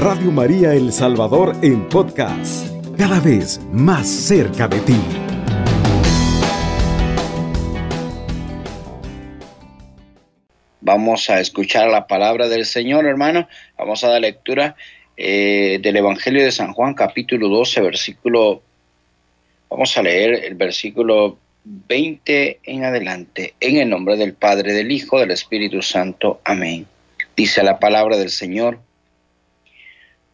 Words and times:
Radio 0.00 0.32
María 0.32 0.72
El 0.72 0.94
Salvador 0.94 1.54
en 1.60 1.86
podcast, 1.86 2.66
cada 2.96 3.20
vez 3.20 3.60
más 3.70 4.08
cerca 4.08 4.66
de 4.66 4.80
ti. 4.80 4.96
Vamos 10.80 11.28
a 11.28 11.38
escuchar 11.40 11.90
la 11.90 12.06
palabra 12.06 12.48
del 12.48 12.64
Señor, 12.64 13.04
hermano. 13.04 13.46
Vamos 13.76 14.02
a 14.02 14.08
dar 14.08 14.22
lectura 14.22 14.74
eh, 15.18 15.78
del 15.82 15.96
Evangelio 15.96 16.42
de 16.42 16.50
San 16.50 16.72
Juan, 16.72 16.94
capítulo 16.94 17.48
12, 17.50 17.82
versículo. 17.82 18.62
Vamos 19.68 19.94
a 19.98 20.02
leer 20.02 20.46
el 20.46 20.54
versículo 20.54 21.36
20 21.64 22.60
en 22.62 22.84
adelante. 22.84 23.52
En 23.60 23.76
el 23.76 23.90
nombre 23.90 24.16
del 24.16 24.32
Padre, 24.32 24.72
del 24.72 24.92
Hijo, 24.92 25.20
del 25.20 25.32
Espíritu 25.32 25.82
Santo. 25.82 26.40
Amén. 26.44 26.86
Dice 27.36 27.62
la 27.62 27.78
palabra 27.78 28.16
del 28.16 28.30
Señor. 28.30 28.78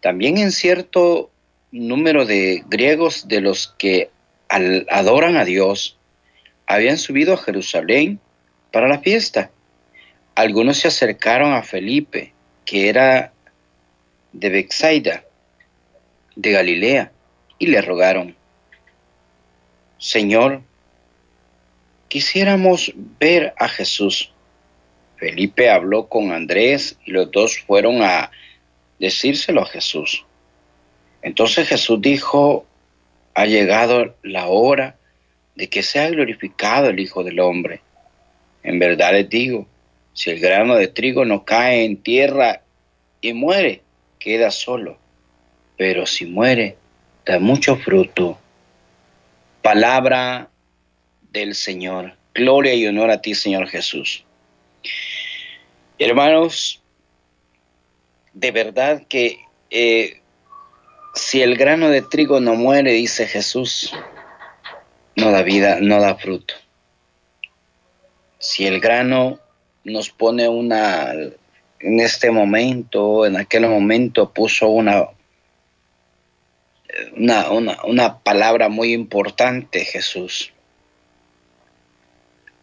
También 0.00 0.38
en 0.38 0.52
cierto 0.52 1.30
número 1.70 2.24
de 2.24 2.62
griegos 2.68 3.28
de 3.28 3.40
los 3.40 3.74
que 3.78 4.10
adoran 4.48 5.36
a 5.36 5.44
Dios 5.44 5.98
habían 6.66 6.98
subido 6.98 7.34
a 7.34 7.38
Jerusalén 7.38 8.20
para 8.72 8.88
la 8.88 8.98
fiesta. 8.98 9.50
Algunos 10.34 10.78
se 10.78 10.88
acercaron 10.88 11.52
a 11.52 11.62
Felipe, 11.62 12.32
que 12.64 12.88
era 12.88 13.32
de 14.32 14.50
Bexaida, 14.50 15.24
de 16.34 16.52
Galilea, 16.52 17.12
y 17.58 17.68
le 17.68 17.80
rogaron, 17.80 18.36
Señor, 19.98 20.62
quisiéramos 22.08 22.92
ver 23.18 23.54
a 23.58 23.68
Jesús. 23.68 24.32
Felipe 25.16 25.70
habló 25.70 26.08
con 26.08 26.32
Andrés 26.32 26.98
y 27.06 27.12
los 27.12 27.30
dos 27.30 27.58
fueron 27.66 28.02
a 28.02 28.30
decírselo 28.98 29.62
a 29.62 29.66
Jesús. 29.66 30.24
Entonces 31.22 31.68
Jesús 31.68 32.00
dijo, 32.00 32.66
ha 33.34 33.46
llegado 33.46 34.14
la 34.22 34.46
hora 34.46 34.96
de 35.54 35.68
que 35.68 35.82
sea 35.82 36.08
glorificado 36.10 36.88
el 36.88 37.00
Hijo 37.00 37.24
del 37.24 37.40
Hombre. 37.40 37.80
En 38.62 38.78
verdad 38.78 39.12
les 39.12 39.28
digo, 39.28 39.66
si 40.12 40.30
el 40.30 40.40
grano 40.40 40.76
de 40.76 40.88
trigo 40.88 41.24
no 41.24 41.44
cae 41.44 41.84
en 41.84 41.96
tierra 41.98 42.62
y 43.20 43.32
muere, 43.32 43.82
queda 44.18 44.50
solo. 44.50 44.98
Pero 45.76 46.06
si 46.06 46.26
muere, 46.26 46.76
da 47.24 47.38
mucho 47.38 47.76
fruto. 47.76 48.38
Palabra 49.62 50.48
del 51.32 51.54
Señor. 51.54 52.14
Gloria 52.34 52.74
y 52.74 52.86
honor 52.86 53.10
a 53.10 53.20
ti, 53.20 53.34
Señor 53.34 53.68
Jesús. 53.68 54.24
Hermanos, 55.98 56.82
de 58.36 58.50
verdad 58.50 59.02
que 59.08 59.38
eh, 59.70 60.20
si 61.14 61.40
el 61.40 61.56
grano 61.56 61.88
de 61.88 62.02
trigo 62.02 62.38
no 62.38 62.54
muere, 62.54 62.92
dice 62.92 63.26
Jesús, 63.26 63.94
no 65.16 65.30
da 65.30 65.42
vida, 65.42 65.78
no 65.80 66.00
da 66.02 66.16
fruto. 66.16 66.52
Si 68.38 68.66
el 68.66 68.78
grano 68.78 69.40
nos 69.84 70.10
pone 70.10 70.50
una, 70.50 71.12
en 71.12 72.00
este 72.00 72.30
momento, 72.30 73.24
en 73.24 73.38
aquel 73.38 73.66
momento 73.70 74.30
puso 74.30 74.68
una, 74.68 75.08
una, 77.16 77.50
una, 77.50 77.78
una 77.84 78.18
palabra 78.18 78.68
muy 78.68 78.92
importante 78.92 79.86
Jesús. 79.86 80.52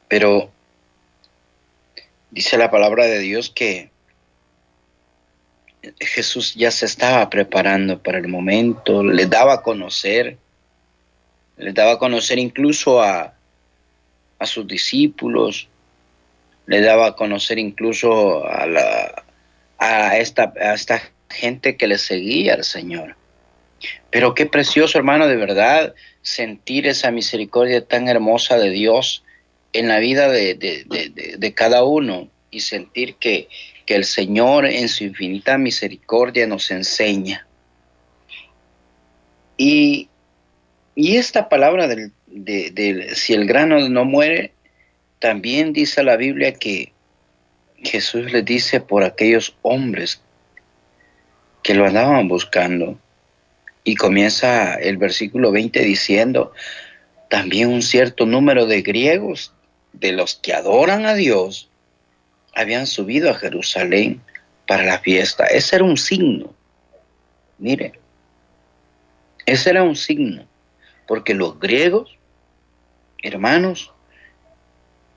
Pero 0.08 0.52
dice 2.30 2.60
la 2.60 2.70
palabra 2.70 3.06
de 3.06 3.18
Dios 3.18 3.50
que 3.50 3.92
Jesús 6.00 6.56
ya 6.56 6.72
se 6.72 6.86
estaba 6.86 7.30
preparando 7.30 8.02
para 8.02 8.18
el 8.18 8.28
momento, 8.28 9.04
le 9.04 9.26
daba 9.26 9.56
a 9.56 9.62
conocer, 9.62 10.38
le 11.58 11.74
daba 11.74 11.94
a 11.94 12.00
conocer 12.00 12.40
incluso 12.40 13.02
a, 13.02 13.34
a 14.40 14.46
sus 14.46 14.66
discípulos, 14.66 15.68
le 16.68 16.82
daba 16.82 17.08
a 17.08 17.16
conocer 17.16 17.60
incluso 17.60 18.48
a, 18.48 18.66
la, 18.66 19.26
a, 19.78 20.18
esta, 20.18 20.54
a 20.60 20.74
esta 20.74 21.02
gente 21.30 21.76
que 21.76 21.88
le 21.88 21.98
seguía 21.98 22.54
al 22.54 22.64
Señor. 22.64 23.18
Pero 24.10 24.34
qué 24.34 24.46
precioso, 24.46 24.98
hermano, 24.98 25.28
de 25.28 25.36
verdad, 25.36 25.94
sentir 26.22 26.88
esa 26.88 27.12
misericordia 27.12 27.86
tan 27.86 28.08
hermosa 28.08 28.58
de 28.58 28.70
Dios 28.70 29.24
en 29.74 29.90
la 29.90 30.00
vida 30.00 30.30
de, 30.30 30.54
de, 30.54 30.86
de, 30.86 31.36
de 31.38 31.54
cada 31.54 31.84
uno 31.84 32.30
y 32.52 32.62
sentir 32.62 33.16
que, 33.16 33.50
que 33.86 33.96
el 33.96 34.06
Señor 34.06 34.66
en 34.66 34.90
su 34.90 35.04
infinita 35.04 35.58
misericordia 35.58 36.48
nos 36.48 36.72
enseña. 36.72 37.46
Y, 39.58 40.10
y 40.96 41.18
esta 41.18 41.50
palabra 41.50 41.88
del, 41.88 42.12
de, 42.28 43.12
si 43.16 43.34
el 43.34 43.46
grano 43.46 43.88
no 43.90 44.06
muere, 44.06 44.54
también 45.20 45.74
dice 45.74 46.04
la 46.04 46.18
Biblia 46.18 46.54
que 46.54 46.92
Jesús 47.78 48.32
le 48.32 48.42
dice 48.42 48.80
por 48.80 49.04
aquellos 49.04 49.56
hombres 49.62 50.22
que 51.62 51.74
lo 51.74 51.86
andaban 51.86 52.28
buscando. 52.28 53.00
Y 53.86 53.96
comienza 53.96 54.76
el 54.76 54.98
versículo 54.98 55.52
20 55.52 55.82
diciendo, 55.82 56.54
también 57.30 57.70
un 57.70 57.82
cierto 57.82 58.26
número 58.26 58.66
de 58.66 58.82
griegos, 58.82 59.54
de 59.92 60.12
los 60.12 60.36
que 60.36 60.54
adoran 60.54 61.06
a 61.06 61.14
Dios, 61.14 61.70
habían 62.56 62.88
subido 62.88 63.30
a 63.30 63.36
Jerusalén 63.36 64.22
para 64.68 64.84
la 64.84 65.00
fiesta. 65.00 65.46
Ese 65.46 65.76
era 65.76 65.86
un 65.86 65.98
signo. 65.98 66.54
Mire, 67.58 67.94
ese 69.46 69.72
era 69.72 69.84
un 69.84 69.96
signo, 69.96 70.46
porque 71.08 71.34
los 71.34 71.60
griegos, 71.60 72.18
hermanos, 73.22 73.92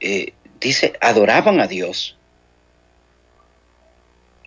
eh, 0.00 0.32
dice, 0.60 0.94
adoraban 1.00 1.60
a 1.60 1.66
Dios. 1.66 2.16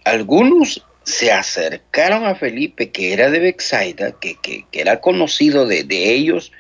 Algunos 0.04 0.86
se 1.04 1.32
acercaron 1.32 2.26
a 2.26 2.36
Felipe, 2.36 2.92
que 2.92 3.14
era 3.14 3.30
de 3.30 3.40
Bexaida, 3.40 4.12
que, 4.20 4.38
era 4.72 5.02
conocido 5.02 5.66
de, 5.66 5.86
ellos, 5.90 6.52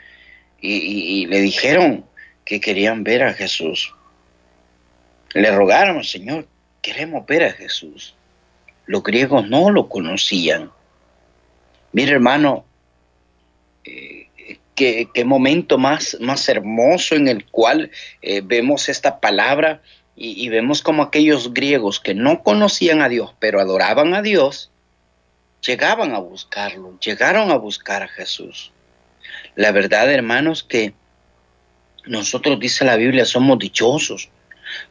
y, 0.62 1.26
le 1.28 1.42
dijeron 1.42 2.06
que 2.46 2.60
querían 2.60 3.04
ver 3.04 3.24
a 3.24 3.34
Jesús. 3.34 3.94
Le 5.34 5.52
rogaron, 5.52 6.04
Señor, 6.04 6.48
queremos 6.82 7.26
ver 7.26 7.44
a 7.44 7.52
Jesús. 7.52 8.16
Los 8.86 9.04
griegos 9.04 9.48
no 9.48 9.70
lo 9.70 9.88
conocían. 9.88 10.72
Mire, 11.92 12.14
hermano, 12.14 12.66
eh, 13.86 14.28
qué, 14.76 15.24
momento 15.26 15.78
más, 15.78 16.18
más 16.20 16.48
hermoso 16.50 17.16
en 17.16 17.28
el 17.28 17.46
cual 17.46 17.92
eh, 18.22 18.42
vemos 18.44 18.90
esta 18.90 19.20
palabra 19.20 19.82
y, 20.16 20.44
y, 20.44 20.50
vemos 20.50 20.82
como 20.82 21.04
aquellos 21.04 21.54
griegos 21.54 22.00
que 22.00 22.14
no 22.14 22.44
conocían 22.44 23.02
a 23.02 23.10
Dios, 23.10 23.34
pero 23.40 23.62
adoraban 23.62 24.14
a 24.14 24.22
Dios, 24.22 24.72
llegaban 25.62 26.14
a 26.14 26.20
buscarlo, 26.20 27.00
llegaron 27.00 27.52
a 27.52 27.56
buscar 27.56 28.04
a 28.04 28.08
Jesús. 28.08 28.72
La 29.56 29.72
verdad, 29.72 30.12
hermanos, 30.12 30.64
que 30.64 30.94
nosotros, 32.06 32.60
dice 32.60 32.84
la 32.84 32.96
Biblia, 32.96 33.26
somos 33.26 33.60
dichosos 33.60 34.30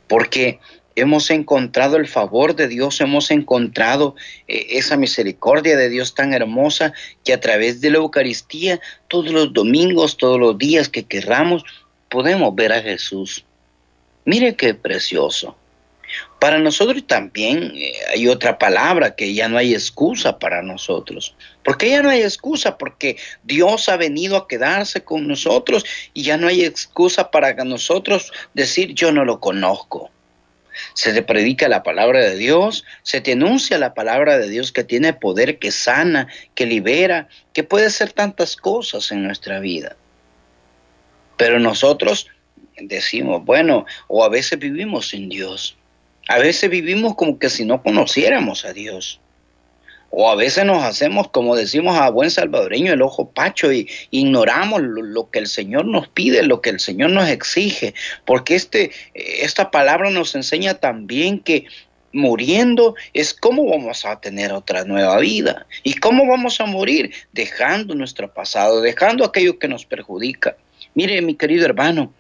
porque 0.06 0.58
hemos 0.96 1.30
encontrado 1.30 1.96
el 1.96 2.06
favor 2.08 2.56
de 2.56 2.68
Dios, 2.68 3.00
hemos 3.00 3.30
encontrado 3.30 4.16
eh, 4.48 4.66
esa 4.70 4.96
misericordia 4.96 5.76
de 5.76 5.88
Dios 5.88 6.14
tan 6.14 6.32
hermosa 6.32 6.92
que 7.24 7.32
a 7.32 7.40
través 7.40 7.80
de 7.80 7.90
la 7.90 7.98
Eucaristía, 7.98 8.80
todos 9.06 9.30
los 9.30 9.52
domingos, 9.52 10.16
todos 10.16 10.40
los 10.40 10.58
días 10.58 10.88
que 10.88 11.04
querramos, 11.04 11.64
podemos 12.08 12.54
ver 12.54 12.72
a 12.72 12.82
Jesús. 12.82 13.44
Mire 14.24 14.56
qué 14.56 14.74
precioso. 14.74 15.56
Para 16.38 16.58
nosotros 16.58 17.06
también 17.06 17.72
eh, 17.74 17.92
hay 18.12 18.28
otra 18.28 18.58
palabra 18.58 19.14
que 19.14 19.34
ya 19.34 19.48
no 19.48 19.58
hay 19.58 19.74
excusa 19.74 20.38
para 20.38 20.62
nosotros. 20.62 21.34
¿Por 21.64 21.76
qué 21.76 21.90
ya 21.90 22.02
no 22.02 22.10
hay 22.10 22.22
excusa? 22.22 22.78
Porque 22.78 23.16
Dios 23.42 23.88
ha 23.88 23.96
venido 23.96 24.36
a 24.36 24.48
quedarse 24.48 25.04
con 25.04 25.26
nosotros 25.26 25.84
y 26.14 26.22
ya 26.22 26.36
no 26.36 26.46
hay 26.48 26.64
excusa 26.64 27.30
para 27.30 27.52
nosotros 27.64 28.32
decir 28.54 28.94
yo 28.94 29.12
no 29.12 29.24
lo 29.24 29.40
conozco. 29.40 30.10
Se 30.94 31.12
te 31.12 31.22
predica 31.22 31.68
la 31.68 31.82
palabra 31.82 32.20
de 32.20 32.36
Dios, 32.36 32.84
se 33.02 33.20
te 33.20 33.32
anuncia 33.32 33.78
la 33.78 33.94
palabra 33.94 34.38
de 34.38 34.48
Dios 34.48 34.72
que 34.72 34.84
tiene 34.84 35.12
poder, 35.12 35.58
que 35.58 35.72
sana, 35.72 36.28
que 36.54 36.66
libera, 36.66 37.28
que 37.52 37.64
puede 37.64 37.86
hacer 37.86 38.12
tantas 38.12 38.56
cosas 38.56 39.10
en 39.10 39.24
nuestra 39.24 39.58
vida. 39.58 39.96
Pero 41.36 41.58
nosotros 41.58 42.28
decimos, 42.80 43.44
bueno, 43.44 43.86
o 44.08 44.24
a 44.24 44.28
veces 44.28 44.58
vivimos 44.58 45.08
sin 45.08 45.28
Dios. 45.28 45.77
A 46.28 46.38
veces 46.38 46.70
vivimos 46.70 47.14
como 47.14 47.38
que 47.38 47.48
si 47.48 47.64
no 47.64 47.82
conociéramos 47.82 48.64
a 48.64 48.72
Dios. 48.72 49.20
O 50.10 50.30
a 50.30 50.36
veces 50.36 50.64
nos 50.64 50.84
hacemos, 50.84 51.28
como 51.28 51.56
decimos 51.56 51.98
a 51.98 52.08
buen 52.10 52.30
salvadoreño, 52.30 52.92
el 52.92 53.02
ojo 53.02 53.30
pacho 53.30 53.72
y 53.72 53.88
ignoramos 54.10 54.80
lo, 54.82 55.30
que 55.30 55.38
el 55.38 55.46
Señor 55.46 55.84
nos 55.84 56.08
pide, 56.08 56.42
lo 56.42 56.62
que 56.62 56.70
el 56.70 56.80
Señor 56.80 57.10
nos 57.10 57.28
exige. 57.28 57.94
Porque 58.24 58.54
este, 58.54 58.90
esta 59.14 59.70
palabra 59.70 60.10
nos 60.10 60.34
enseña 60.34 60.74
también 60.74 61.40
que, 61.40 61.66
muriendo 62.12 62.94
es 63.12 63.34
cómo 63.34 63.68
vamos 63.68 64.04
a 64.04 64.20
tener 64.20 64.52
otra 64.52 64.84
nueva 64.84 65.18
vida 65.18 65.66
y 65.82 65.94
cómo 65.94 66.26
vamos 66.26 66.60
a 66.60 66.66
morir 66.66 67.12
dejando 67.32 67.94
nuestro 67.94 68.32
pasado, 68.32 68.80
dejando 68.80 69.24
aquello 69.24 69.58
que 69.58 69.68
nos 69.68 69.84
perjudica. 69.84 70.56
Mire, 70.94 71.20
mi 71.22 71.34
querido 71.34 71.66
hermano, 71.66 72.12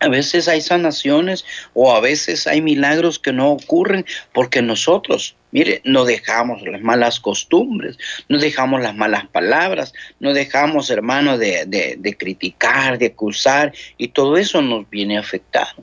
a 0.00 0.08
veces 0.08 0.48
hay 0.48 0.60
sanaciones 0.60 1.44
o 1.74 1.92
a 1.92 2.00
veces 2.00 2.46
hay 2.46 2.60
milagros 2.60 3.18
que 3.18 3.32
no 3.32 3.50
ocurren 3.50 4.06
porque 4.32 4.62
nosotros, 4.62 5.36
mire, 5.50 5.80
no 5.84 6.04
dejamos 6.04 6.62
las 6.62 6.80
malas 6.82 7.18
costumbres, 7.18 7.98
no 8.28 8.38
dejamos 8.38 8.80
las 8.80 8.94
malas 8.94 9.26
palabras, 9.26 9.92
no 10.20 10.32
dejamos, 10.32 10.90
hermano, 10.90 11.36
de, 11.36 11.64
de 11.66 12.16
criticar, 12.16 12.98
de 12.98 13.06
acusar 13.06 13.72
y 13.96 14.08
todo 14.08 14.36
eso 14.36 14.62
nos 14.62 14.88
viene 14.88 15.18
afectado. 15.18 15.82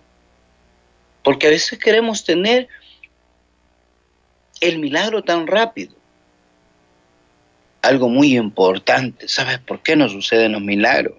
Porque 1.24 1.48
a 1.48 1.52
veces 1.52 1.78
queremos 1.80 2.24
tener 2.24 2.68
el 4.62 4.80
milagro 4.80 5.24
tan 5.24 5.48
rápido. 5.48 5.94
Algo 7.82 8.10
muy 8.10 8.36
importante, 8.36 9.28
¿sabes 9.28 9.60
por 9.60 9.84
qué 9.84 9.96
no 9.96 10.10
suceden 10.10 10.54
los 10.54 10.62
milagros? 10.62 11.18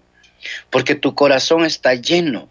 Porque 0.70 0.94
tu 0.94 1.14
corazón 1.14 1.64
está 1.64 1.94
lleno 1.94 2.48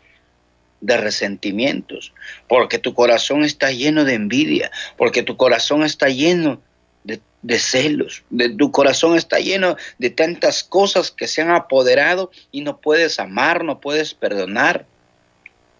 de 0.86 0.98
resentimientos, 0.98 2.14
porque 2.48 2.78
tu 2.78 2.94
corazón 2.94 3.44
está 3.44 3.72
lleno 3.72 4.06
de 4.06 4.14
envidia, 4.14 4.72
porque 4.98 5.24
tu 5.24 5.36
corazón 5.36 5.84
está 5.84 6.10
lleno 6.10 6.62
de, 7.04 7.60
celos, 7.60 8.24
de, 8.30 8.50
tu 8.50 8.72
corazón 8.72 9.16
está 9.16 9.40
lleno 9.40 9.78
de 10.00 10.10
tantas 10.10 10.64
cosas 10.64 11.12
que 11.12 11.28
se 11.28 11.42
han 11.42 11.52
apoderado 11.52 12.32
y 12.52 12.62
no 12.62 12.82
puedes 12.82 13.20
amar, 13.20 13.64
no 13.64 13.80
puedes 13.80 14.14
perdonar. 14.14 14.86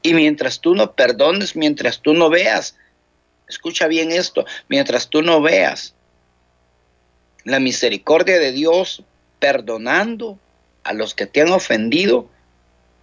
Y 0.02 0.14
mientras 0.14 0.60
tú 0.60 0.76
no 0.76 0.94
perdones, 0.94 1.56
mientras 1.56 2.02
tú 2.02 2.14
no 2.14 2.30
veas, 2.30 2.76
escucha 3.48 3.88
bien 3.88 4.12
esto, 4.12 4.46
mientras 4.70 5.10
tú 5.10 5.22
no 5.24 5.42
veas 5.42 5.96
la 7.44 7.60
misericordia 7.60 8.40
de 8.40 8.52
Dios 8.52 9.04
perdonando 9.40 10.40
a 10.84 10.94
los 10.94 11.14
que 11.14 11.26
te 11.26 11.42
han 11.42 11.52
ofendido, 11.52 12.30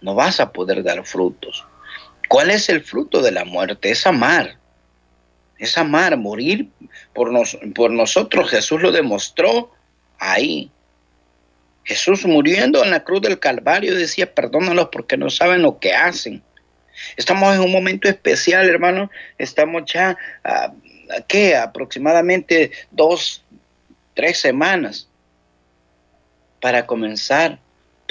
no 0.01 0.15
vas 0.15 0.39
a 0.39 0.51
poder 0.51 0.83
dar 0.83 1.05
frutos. 1.05 1.65
¿Cuál 2.33 2.49
es 2.49 2.67
el 2.67 2.81
fruto 2.81 3.21
de 3.21 3.31
la 3.31 3.45
muerte? 3.45 3.91
Es 3.91 4.07
amar. 4.07 4.57
Es 5.59 5.77
amar, 5.77 6.17
morir 6.17 6.67
por, 7.13 7.31
por 7.75 7.91
nosotros. 7.91 8.49
Jesús 8.49 8.81
lo 8.81 8.91
demostró 8.91 9.71
ahí. 10.17 10.71
Jesús 11.83 12.25
muriendo 12.25 12.83
en 12.83 12.89
la 12.89 13.03
cruz 13.03 13.21
del 13.21 13.37
Calvario 13.37 13.95
decía, 13.95 14.33
perdónalos 14.33 14.89
porque 14.91 15.15
no 15.15 15.29
saben 15.29 15.61
lo 15.61 15.77
que 15.77 15.93
hacen. 15.93 16.41
Estamos 17.17 17.53
en 17.53 17.61
un 17.61 17.71
momento 17.71 18.09
especial, 18.09 18.67
hermano. 18.67 19.11
Estamos 19.37 19.83
ya, 19.85 20.17
a, 20.43 20.73
¿qué? 21.27 21.55
Aproximadamente 21.55 22.71
dos, 22.89 23.43
tres 24.15 24.39
semanas 24.39 25.07
para 26.59 26.87
comenzar 26.87 27.59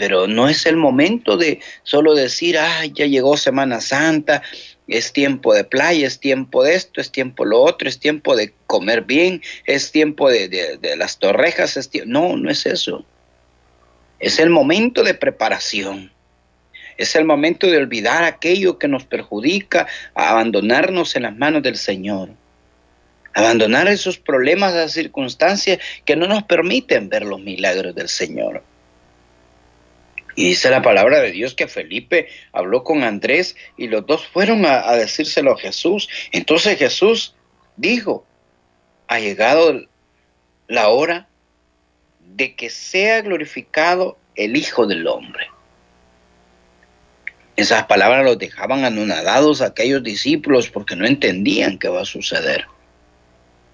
pero 0.03 0.27
no 0.27 0.49
es 0.49 0.67
el 0.67 0.77
momento 0.77 1.37
de 1.37 1.61
solo 1.85 2.17
decir, 2.17 2.59
ah, 2.59 2.85
ya 2.87 3.07
llegó 3.07 3.37
Semana 3.37 3.81
Santa, 3.81 4.43
es 4.89 5.13
tiempo 5.13 5.55
de 5.55 5.63
playa, 5.63 6.09
es 6.09 6.19
tiempo 6.19 6.65
de 6.65 6.75
esto, 6.75 7.01
es 7.01 7.13
tiempo 7.13 7.45
lo 7.45 7.61
otro, 7.63 7.89
es 7.89 8.01
tiempo 8.01 8.35
de 8.35 8.53
comer 8.67 9.03
bien, 9.03 9.43
es 9.65 9.93
tiempo 9.93 10.29
de, 10.29 10.81
las 10.97 11.21
torrejas, 11.21 11.77
es 11.77 11.89
no, 12.05 12.37
no 12.37 12.51
es 12.51 12.67
eso. 12.67 13.07
Es 14.19 14.41
el 14.41 14.51
momento 14.51 15.05
de 15.05 15.15
preparación. 15.15 16.11
Es 16.97 17.15
el 17.15 17.25
momento 17.25 17.69
de 17.69 17.77
olvidar 17.77 18.25
aquello 18.25 18.79
que 18.81 18.89
nos 18.89 19.05
perjudica, 19.05 19.87
abandonarnos 20.17 21.15
en 21.15 21.23
las 21.23 21.37
manos 21.37 21.63
del 21.63 21.77
Señor. 21.77 22.31
Abandonar 23.35 23.87
esos 23.87 24.19
problemas, 24.19 24.73
esas 24.73 24.95
circunstancias 24.95 25.79
que 26.05 26.17
no 26.17 26.27
nos 26.27 26.43
permiten 26.43 27.09
ver 27.09 27.25
los 27.25 27.39
milagros 27.39 27.95
del 27.95 28.09
Señor. 28.09 28.65
Y 30.35 30.47
dice 30.47 30.71
la 30.71 30.83
palabra 30.83 31.21
de 31.21 31.31
Dios 31.33 31.55
que 31.55 31.69
Felipe 31.69 32.29
habló 32.53 32.85
con 32.85 33.03
Andrés 33.03 33.57
y 33.77 33.89
los 33.89 34.07
dos 34.07 34.27
fueron 34.27 34.65
a, 34.65 34.93
decírselo 34.93 35.53
a 35.53 35.59
Jesús. 35.59 36.09
Entonces 36.33 36.79
Jesús 36.79 37.35
dijo, 37.77 38.25
ha 39.09 39.21
llegado 39.21 39.87
la 40.69 40.89
hora 40.89 41.29
de 42.21 42.55
que 42.55 42.71
sea 42.71 43.21
glorificado 43.21 44.17
el 44.35 44.57
Hijo 44.57 44.87
del 44.87 45.07
Hombre. 45.07 45.49
Esas 47.57 47.85
palabras 47.85 48.25
los 48.25 48.39
dejaban 48.39 48.85
anonadados 48.85 49.61
aquellos 49.61 50.03
discípulos 50.03 50.71
porque 50.71 50.97
no 50.97 51.07
entendían 51.07 51.79
qué 51.79 51.89
va 51.89 52.03
a 52.03 52.07
suceder. 52.07 52.65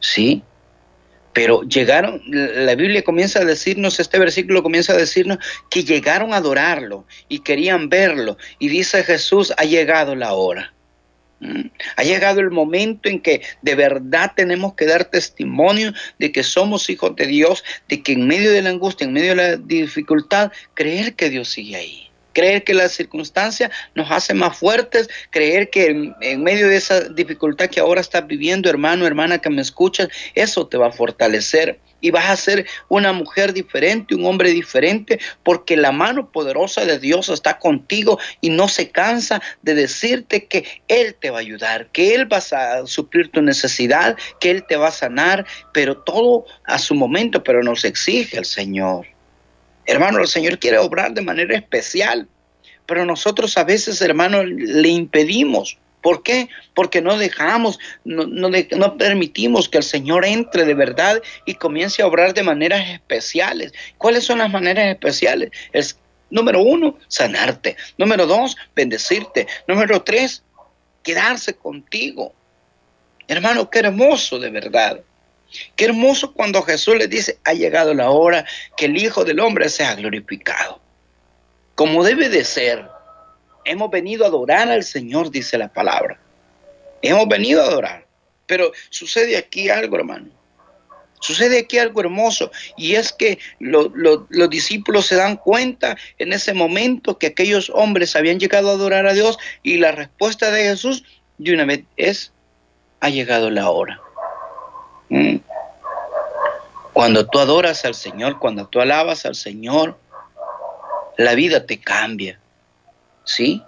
¿Sí? 0.01 0.43
Pero 1.39 1.63
llegaron, 1.63 2.21
la 2.27 2.75
Biblia 2.75 3.05
comienza 3.05 3.39
a 3.39 3.45
decirnos, 3.45 4.01
este 4.01 4.19
versículo 4.19 4.61
comienza 4.61 4.95
a 4.95 4.97
decirnos 4.97 5.39
que 5.71 5.85
llegaron 5.85 6.35
a 6.35 6.39
adorarlo 6.39 7.07
y 7.29 7.39
querían 7.39 7.89
verlo. 7.89 8.37
Y 8.59 8.67
dice 8.67 9.05
Jesús, 9.05 9.53
ha 9.57 9.63
llegado 9.63 10.17
la 10.17 10.33
hora. 10.33 10.75
Mm. 11.39 11.67
Ha 11.95 12.03
llegado 12.03 12.41
el 12.41 12.51
momento 12.51 13.09
en 13.09 13.21
que 13.21 13.43
de 13.63 13.77
verdad 13.77 14.33
tenemos 14.35 14.75
que 14.75 14.87
dar 14.87 15.05
testimonio 15.05 15.93
de 16.19 16.33
que 16.33 16.43
somos 16.43 16.91
hijos 16.91 17.15
de 17.15 17.27
Dios, 17.27 17.63
de 17.89 18.03
que 18.03 18.15
en 18.15 18.27
medio 18.27 18.51
de 18.51 18.63
la 18.63 18.71
angustia, 18.71 19.07
en 19.07 19.13
medio 19.13 19.37
de 19.37 19.37
la 19.37 19.57
dificultad, 19.59 20.51
creer 20.75 21.15
que 21.15 21.31
Dios 21.31 21.51
sigue 21.51 21.77
ahí 21.77 22.08
creer 22.39 22.63
que 22.63 22.73
la 22.73 22.89
circunstancia 22.89 23.69
nos 23.97 24.13
hace 24.13 24.33
más 24.33 24.57
fuertes, 24.57 25.09
creer 25.31 25.71
que 25.71 26.15
en, 26.21 26.43
medio 26.45 26.69
de 26.69 26.77
esa 26.77 27.01
dificultad 27.09 27.67
que 27.69 27.81
ahora 27.81 28.01
estás 28.01 28.25
viviendo, 28.29 28.71
hermano, 28.71 29.07
hermana 29.07 29.39
que 29.39 29.51
me 29.51 29.61
escuchas, 29.61 30.09
eso 30.37 30.69
te 30.69 30.77
va 30.77 30.87
a 30.87 30.93
fortalecer 30.93 31.81
y 32.01 32.13
vas 32.13 32.31
a 32.31 32.37
ser 32.37 32.65
una 32.89 33.13
mujer 33.13 33.53
diferente, 33.53 34.15
un 34.15 34.25
hombre 34.25 34.51
diferente, 34.51 35.19
porque 35.43 35.77
la 35.77 35.91
mano 35.91 36.31
poderosa 36.31 36.85
de 36.85 37.01
Dios 37.01 37.29
está 37.29 37.59
contigo 37.59 38.21
y 38.41 38.51
no 38.51 38.69
se 38.69 38.91
cansa 38.91 39.43
de 39.63 39.75
decirte 39.75 40.47
que 40.47 40.65
Él 40.87 41.17
te 41.19 41.31
va 41.31 41.39
a 41.39 41.41
ayudar, 41.41 41.89
que 41.91 42.15
Él 42.15 42.33
va 42.33 42.37
a 42.37 42.87
suplir 42.87 43.33
tu 43.33 43.43
necesidad, 43.43 44.17
que 44.39 44.51
Él 44.53 44.65
te 44.65 44.77
va 44.77 44.89
a 44.89 44.93
sanar, 44.93 45.45
pero 45.73 45.97
todo 45.97 46.45
a 46.63 46.79
su 46.79 46.95
momento, 46.95 47.43
pero 47.43 47.65
nos 47.65 47.85
exige 47.85 48.39
el 48.39 48.45
Señor. 48.45 49.18
Hermano, 49.89 50.21
el 50.21 50.29
Señor 50.29 50.59
quiere 50.59 50.77
obrar 50.77 51.15
de 51.15 51.23
manera 51.23 51.57
especial, 51.57 52.29
pero 52.85 53.07
nosotros 53.07 53.57
a 53.57 53.65
veces, 53.65 54.03
hermano, 54.03 54.45
le 54.45 54.89
impedimos. 54.91 55.79
¿Por 56.03 56.23
qué? 56.23 56.51
Porque 56.75 57.01
no 57.01 57.17
dejamos, 57.17 57.79
no, 58.05 58.99
permitimos 58.99 59.67
que 59.71 59.79
el 59.79 59.85
Señor 59.85 60.27
entre 60.27 60.67
de 60.67 60.75
verdad 60.75 61.23
y 61.47 61.55
comience 61.55 62.03
a 62.03 62.07
obrar 62.07 62.35
de 62.35 62.43
maneras 62.43 62.87
especiales. 62.91 63.73
¿Cuáles 63.97 64.25
son 64.25 64.41
las 64.41 64.53
maneras 64.53 64.89
especiales? 64.89 65.51
Es, 65.73 65.99
número 66.29 66.61
uno, 66.61 66.99
sanarte. 67.09 67.75
Número 67.97 68.27
dos, 68.27 68.59
bendecirte. 68.77 69.47
Número 69.67 70.03
tres, 70.03 70.45
quedarse 71.03 71.55
contigo. 71.55 72.35
Hermano, 73.27 73.71
qué 73.71 73.79
hermoso 73.79 74.39
de 74.39 74.51
verdad. 74.51 75.01
Qué 75.77 75.87
hermoso 75.87 76.33
cuando 76.33 76.63
Jesús 76.63 76.97
le 76.97 77.07
dice, 77.07 77.39
ha 77.45 77.53
llegado 77.53 77.95
la 77.95 78.11
hora 78.11 78.45
que 78.77 78.87
el 78.87 78.97
Hijo 78.97 79.25
del 79.25 79.41
Hombre 79.41 79.69
sea 79.69 79.95
glorificado. 79.95 80.81
Como 81.75 82.05
debe 82.05 82.29
de 82.29 82.45
ser. 82.45 82.87
Hemos 83.65 83.91
venido 83.91 84.25
a 84.25 84.29
adorar 84.29 84.71
al 84.71 84.83
Señor, 84.83 85.31
dice 85.31 85.59
la 85.59 85.69
palabra. 85.69 86.19
Hemos 87.03 87.29
venido 87.29 87.63
a 87.63 87.67
adorar. 87.67 88.07
Pero 88.47 88.73
sucede 88.89 89.37
aquí 89.37 89.69
algo, 89.69 89.97
hermano. 89.97 90.31
Sucede 91.21 91.59
aquí 91.59 91.79
algo 91.79 92.01
hermoso 92.01 92.51
y 92.77 92.95
es 92.95 93.13
que 93.13 93.39
los 93.59 94.51
discípulos 94.51 95.07
se 95.07 95.17
dan 95.17 95.37
cuenta 95.37 95.97
en 96.19 96.33
ese 96.33 96.55
momento 96.55 97.19
que 97.19 97.27
aquellos 97.27 97.71
hombres 97.75 98.15
habían 98.15 98.39
llegado 98.39 98.71
a 98.71 98.75
adorar 98.75 99.07
a 99.07 99.15
Dios 99.15 99.37
y 99.63 99.79
la 99.79 99.93
respuesta 99.93 100.51
de 100.51 100.63
Jesús 100.65 101.05
de 101.39 101.55
una 101.55 101.65
vez 101.65 101.83
es, 101.97 102.33
ha 103.01 103.09
llegado 103.09 103.51
la 103.51 103.69
hora. 103.71 104.01
Mm. 105.09 105.37
Cuando 106.93 107.27
tú 107.27 107.39
adoras 107.39 107.85
al 107.85 107.95
Señor, 107.95 108.39
cuando 108.39 108.67
tú 108.67 108.81
alabas 108.81 109.25
al 109.25 109.35
Señor, 109.35 109.97
la 111.17 111.35
vida 111.35 111.65
te 111.67 111.79
cambia. 111.79 112.41
¿Sí? 113.25 113.63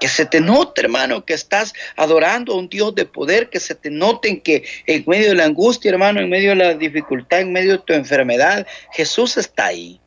Que 0.00 0.06
se 0.06 0.26
te 0.26 0.40
note, 0.40 0.82
hermano, 0.82 1.24
que 1.24 1.34
estás 1.34 1.72
adorando 1.96 2.52
a 2.52 2.56
un 2.56 2.68
Dios 2.68 2.94
de 2.94 3.04
poder, 3.04 3.50
que 3.50 3.58
se 3.58 3.74
te 3.74 3.90
note 3.90 4.40
que 4.42 4.64
en 4.86 5.02
medio 5.06 5.30
de 5.30 5.34
la 5.34 5.44
angustia, 5.44 5.90
hermano, 5.90 6.20
en 6.20 6.30
medio 6.30 6.50
de 6.50 6.56
la 6.56 6.74
dificultad, 6.74 7.40
en 7.40 7.52
medio 7.52 7.72
de 7.72 7.78
tu 7.78 7.94
enfermedad, 7.94 8.66
Jesús 8.92 9.36
está 9.36 9.66
ahí. 9.66 10.00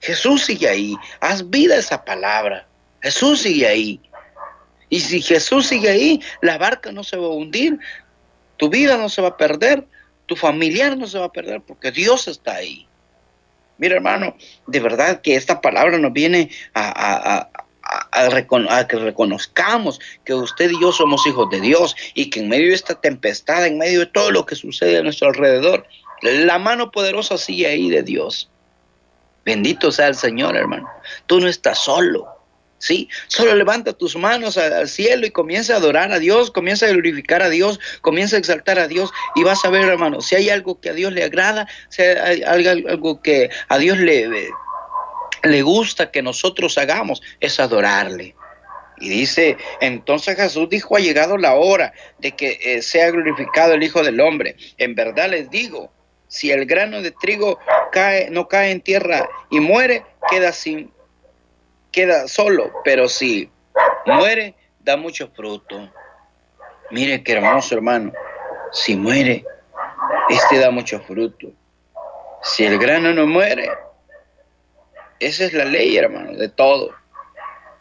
Jesús 0.00 0.46
sigue 0.46 0.68
ahí. 0.68 0.96
Haz 1.20 1.48
vida 1.48 1.76
esa 1.76 2.04
palabra. 2.04 2.66
Jesús 3.02 3.42
sigue 3.42 3.66
ahí. 3.66 4.00
Y 4.88 5.00
si 5.00 5.22
Jesús 5.22 5.66
sigue 5.66 5.88
ahí, 5.88 6.20
la 6.40 6.58
barca 6.58 6.92
no 6.92 7.02
se 7.02 7.16
va 7.16 7.26
a 7.26 7.30
hundir, 7.30 7.78
tu 8.56 8.68
vida 8.68 8.96
no 8.96 9.08
se 9.08 9.22
va 9.22 9.28
a 9.28 9.36
perder, 9.36 9.86
tu 10.26 10.36
familiar 10.36 10.96
no 10.96 11.06
se 11.06 11.18
va 11.18 11.26
a 11.26 11.32
perder 11.32 11.60
porque 11.60 11.90
Dios 11.90 12.28
está 12.28 12.54
ahí. 12.56 12.86
Mira, 13.78 13.96
hermano, 13.96 14.36
de 14.66 14.80
verdad 14.80 15.20
que 15.20 15.34
esta 15.34 15.60
palabra 15.60 15.98
nos 15.98 16.12
viene 16.12 16.50
a, 16.74 17.48
que 18.88 18.96
reconozcamos 18.96 20.00
que 20.24 20.34
usted 20.34 20.70
y 20.70 20.80
yo 20.80 20.92
somos 20.92 21.26
hijos 21.26 21.50
de 21.50 21.60
Dios 21.60 21.96
y 22.14 22.30
que 22.30 22.40
en 22.40 22.48
medio 22.48 22.68
de 22.68 22.74
esta 22.74 23.00
tempestad, 23.00 23.66
en 23.66 23.78
medio 23.78 24.00
de 24.00 24.06
todo 24.06 24.30
lo 24.30 24.46
que 24.46 24.54
sucede 24.54 24.98
a 24.98 25.02
nuestro 25.02 25.28
alrededor, 25.28 25.86
la 26.22 26.58
mano 26.58 26.90
poderosa 26.92 27.36
sigue 27.36 27.66
ahí 27.66 27.90
de 27.90 28.02
Dios. 28.02 28.48
Bendito 29.44 29.90
sea 29.90 30.06
el 30.06 30.14
Señor, 30.14 30.56
hermano. 30.56 30.88
Tú 31.26 31.40
no 31.40 31.48
estás 31.48 31.78
solo. 31.78 32.28
¿Sí? 32.82 33.08
Solo 33.28 33.54
levanta 33.54 33.92
tus 33.92 34.16
manos 34.16 34.58
al 34.58 34.88
cielo 34.88 35.24
y 35.24 35.30
comienza 35.30 35.74
a 35.74 35.76
adorar 35.76 36.10
a 36.10 36.18
Dios, 36.18 36.50
comienza 36.50 36.86
a 36.86 36.88
glorificar 36.90 37.40
a 37.40 37.48
Dios, 37.48 37.78
comienza 38.00 38.34
a 38.34 38.40
exaltar 38.40 38.80
a 38.80 38.88
Dios 38.88 39.12
y 39.36 39.44
vas 39.44 39.64
a 39.64 39.70
ver, 39.70 39.84
hermano, 39.84 40.20
si 40.20 40.34
hay 40.34 40.50
algo 40.50 40.80
que 40.80 40.90
a 40.90 40.92
Dios 40.92 41.12
le 41.12 41.22
agrada, 41.22 41.68
si 41.88 42.02
hay 42.02 42.42
algo 42.66 43.22
que 43.22 43.50
a 43.68 43.78
Dios 43.78 43.98
le, 43.98 44.28
le 45.44 45.62
gusta 45.62 46.10
que 46.10 46.22
nosotros 46.22 46.76
hagamos, 46.76 47.22
es 47.38 47.60
adorarle. 47.60 48.34
Y 48.98 49.08
dice, 49.08 49.56
entonces 49.80 50.36
Jesús 50.36 50.68
dijo, 50.68 50.96
ha 50.96 51.00
llegado 51.00 51.36
la 51.36 51.54
hora 51.54 51.92
de 52.18 52.32
que 52.32 52.58
eh, 52.62 52.82
sea 52.82 53.10
glorificado 53.10 53.74
el 53.74 53.82
Hijo 53.82 54.02
del 54.02 54.20
Hombre. 54.20 54.56
En 54.76 54.96
verdad 54.96 55.30
les 55.30 55.50
digo, 55.50 55.92
si 56.26 56.50
el 56.50 56.66
grano 56.66 57.00
de 57.00 57.12
trigo 57.12 57.60
cae, 57.92 58.28
no 58.30 58.48
cae 58.48 58.72
en 58.72 58.80
tierra 58.80 59.28
y 59.50 59.60
muere, 59.60 60.04
queda 60.28 60.52
sin 60.52 60.90
queda 61.92 62.26
solo, 62.26 62.72
pero 62.84 63.08
si 63.08 63.50
muere, 64.06 64.54
da 64.80 64.96
mucho 64.96 65.28
fruto. 65.28 65.92
Mire 66.90 67.22
qué 67.22 67.32
hermoso 67.32 67.74
hermano, 67.74 68.12
si 68.72 68.96
muere, 68.96 69.44
este 70.28 70.58
da 70.58 70.70
mucho 70.70 71.00
fruto. 71.00 71.52
Si 72.42 72.64
el 72.64 72.78
grano 72.78 73.12
no 73.12 73.26
muere, 73.26 73.70
esa 75.20 75.44
es 75.44 75.52
la 75.52 75.64
ley, 75.64 75.96
hermano, 75.96 76.32
de 76.36 76.48
todo. 76.48 76.90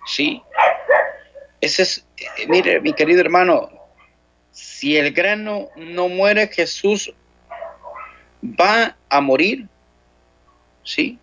¿Sí? 0.05 0.41
Ese 1.59 1.81
es, 1.83 2.05
eh, 2.17 2.47
mire, 2.47 2.79
mi 2.81 2.93
querido 2.93 3.21
hermano, 3.21 3.69
si 4.51 4.97
el 4.97 5.11
grano 5.11 5.69
no 5.75 6.07
muere, 6.07 6.47
Jesús 6.47 7.13
va 8.43 8.95
a 9.09 9.21
morir. 9.21 9.67
¿Sí? 10.83 11.17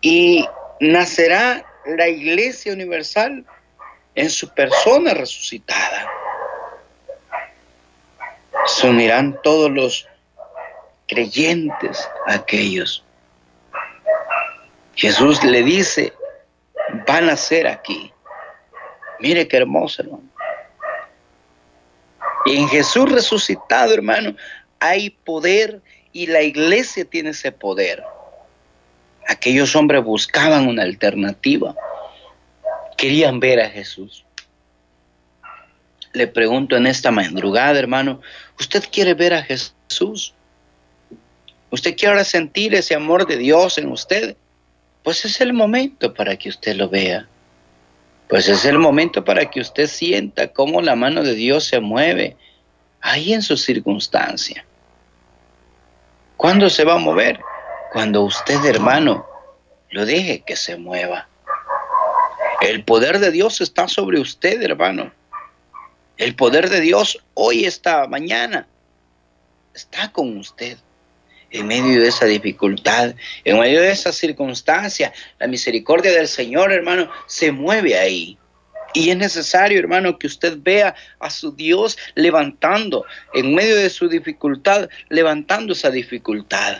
Y 0.00 0.48
nacerá 0.80 1.64
la 1.86 2.08
iglesia 2.08 2.72
universal 2.72 3.44
en 4.14 4.30
su 4.30 4.48
persona 4.48 5.14
resucitada. 5.14 6.10
Se 8.66 8.88
unirán 8.88 9.38
todos 9.42 9.70
los 9.70 10.08
creyentes 11.06 12.08
aquellos. 12.26 13.04
Jesús 14.94 15.44
le 15.44 15.62
dice, 15.62 16.12
van 17.06 17.28
a 17.28 17.36
ser 17.36 17.66
aquí. 17.66 18.12
Mire 19.20 19.46
qué 19.46 19.58
hermoso, 19.58 20.02
hermano. 20.02 20.24
Y 22.46 22.56
en 22.58 22.68
Jesús 22.68 23.10
resucitado, 23.10 23.92
hermano, 23.92 24.36
hay 24.78 25.10
poder 25.10 25.80
y 26.12 26.26
la 26.26 26.42
iglesia 26.42 27.04
tiene 27.04 27.30
ese 27.30 27.52
poder. 27.52 28.02
Aquellos 29.28 29.74
hombres 29.74 30.04
buscaban 30.04 30.68
una 30.68 30.82
alternativa. 30.82 31.74
Querían 32.96 33.40
ver 33.40 33.60
a 33.60 33.68
Jesús. 33.68 34.24
Le 36.12 36.26
pregunto 36.26 36.76
en 36.76 36.86
esta 36.86 37.10
madrugada, 37.10 37.78
hermano, 37.78 38.20
¿usted 38.58 38.84
quiere 38.90 39.14
ver 39.14 39.34
a 39.34 39.42
Jesús? 39.42 40.32
¿Usted 41.70 41.96
quiere 41.96 42.24
sentir 42.24 42.74
ese 42.74 42.94
amor 42.94 43.26
de 43.26 43.36
Dios 43.36 43.76
en 43.78 43.90
usted? 43.90 44.36
Pues 45.02 45.24
es 45.24 45.40
el 45.40 45.52
momento 45.52 46.14
para 46.14 46.36
que 46.36 46.48
usted 46.48 46.76
lo 46.76 46.88
vea. 46.88 47.28
Pues 48.28 48.48
es 48.48 48.64
el 48.64 48.78
momento 48.78 49.24
para 49.24 49.50
que 49.50 49.60
usted 49.60 49.86
sienta 49.86 50.48
cómo 50.48 50.80
la 50.80 50.96
mano 50.96 51.22
de 51.22 51.34
Dios 51.34 51.64
se 51.64 51.80
mueve 51.80 52.36
ahí 53.00 53.32
en 53.32 53.42
su 53.42 53.56
circunstancia. 53.56 54.64
¿Cuándo 56.36 56.70
se 56.70 56.84
va 56.84 56.94
a 56.94 56.98
mover? 56.98 57.40
Cuando 57.92 58.22
usted, 58.22 58.64
hermano, 58.64 59.26
lo 59.90 60.04
deje 60.04 60.42
que 60.46 60.56
se 60.56 60.76
mueva. 60.76 61.28
El 62.60 62.84
poder 62.84 63.18
de 63.18 63.30
Dios 63.30 63.60
está 63.60 63.88
sobre 63.88 64.20
usted, 64.20 64.62
hermano. 64.62 65.12
El 66.16 66.34
poder 66.34 66.70
de 66.70 66.80
Dios 66.80 67.18
hoy, 67.34 67.64
esta 67.64 68.06
mañana, 68.06 68.66
está 69.74 70.10
con 70.10 70.36
usted. 70.38 70.78
En 71.50 71.68
medio 71.68 72.00
de 72.00 72.08
esa 72.08 72.26
dificultad, 72.26 73.14
en 73.44 73.58
medio 73.58 73.80
de 73.80 73.92
esa 73.92 74.12
circunstancia, 74.12 75.12
la 75.38 75.46
misericordia 75.46 76.10
del 76.12 76.26
Señor, 76.26 76.72
hermano, 76.72 77.10
se 77.26 77.52
mueve 77.52 77.96
ahí. 77.96 78.36
Y 78.94 79.10
es 79.10 79.16
necesario, 79.16 79.78
hermano, 79.78 80.18
que 80.18 80.26
usted 80.26 80.56
vea 80.58 80.94
a 81.20 81.30
su 81.30 81.52
Dios 81.52 81.98
levantando, 82.14 83.04
en 83.34 83.54
medio 83.54 83.76
de 83.76 83.90
su 83.90 84.08
dificultad, 84.08 84.88
levantando 85.08 85.74
esa 85.74 85.90
dificultad. 85.90 86.78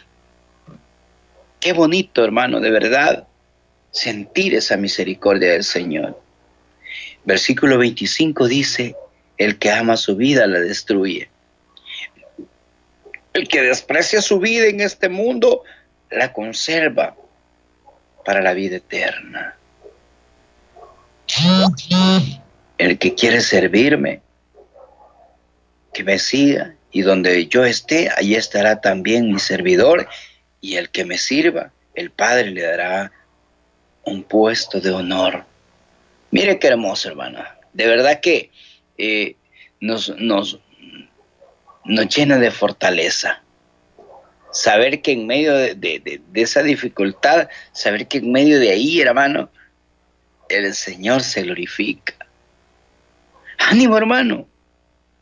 Qué 1.61 1.73
bonito, 1.73 2.25
hermano, 2.25 2.61
de 2.61 2.71
verdad, 2.71 3.27
sentir 3.91 4.55
esa 4.55 4.77
misericordia 4.77 5.53
del 5.53 5.65
Señor. 5.65 6.21
Versículo 7.25 7.79
25 7.79 8.47
dice, 8.47 8.95
el 9.39 9.59
que 9.59 9.71
ama 9.71 9.97
su 9.97 10.17
vida 10.17 10.47
la 10.47 10.61
destruye. 10.61 11.29
El 13.33 13.49
que 13.49 13.63
desprecia 13.63 14.23
su 14.23 14.39
vida 14.39 14.67
en 14.67 14.81
este 14.81 15.09
mundo 15.09 15.63
la 16.11 16.33
conserva 16.33 17.17
para 18.25 18.41
la 18.41 18.55
vida 18.55 18.77
eterna. 18.77 19.57
El 22.79 22.99
que 22.99 23.15
quiere 23.15 23.41
servirme, 23.41 24.21
que 25.93 26.05
me 26.05 26.19
siga 26.19 26.75
y 26.93 27.03
donde 27.03 27.47
yo 27.47 27.65
esté, 27.65 28.11
allí 28.17 28.35
estará 28.35 28.81
también 28.81 29.33
mi 29.33 29.39
servidor 29.39 30.09
y 30.67 30.77
el 30.77 30.91
que 30.91 31.05
me 31.05 31.17
sirva, 31.17 31.71
el 31.95 32.11
Padre 32.11 32.51
le 32.51 32.63
dará 32.63 33.13
un 34.03 34.25
puesto 34.25 34.81
de 34.81 34.91
honor. 34.91 35.45
Mire 36.33 36.59
qué 36.59 36.67
hermoso, 36.67 37.09
hermana. 37.09 37.57
De 37.73 37.87
verdad 37.87 38.19
que 38.21 38.51
eh, 38.99 39.37
nos, 39.81 40.09
nos, 40.19 40.59
nos 41.85 42.09
llena 42.09 42.39
de 42.39 42.51
fortaleza. 42.51 43.41
Saber 44.51 45.03
que 45.03 45.13
en 45.13 45.29
medio 45.29 45.55
de, 45.55 45.77
de, 45.77 46.21
esa 46.35 46.65
dificultad, 46.65 47.49
saber 47.71 48.09
que 48.09 48.19
en 48.19 48.33
medio 48.33 48.59
de 48.59 48.71
ahí, 48.71 49.01
hermano, 49.01 49.49
el 50.49 50.75
Señor 50.75 51.23
se 51.23 51.43
glorifica. 51.43 52.15
Ánimo, 53.59 53.97
hermano. 53.97 54.49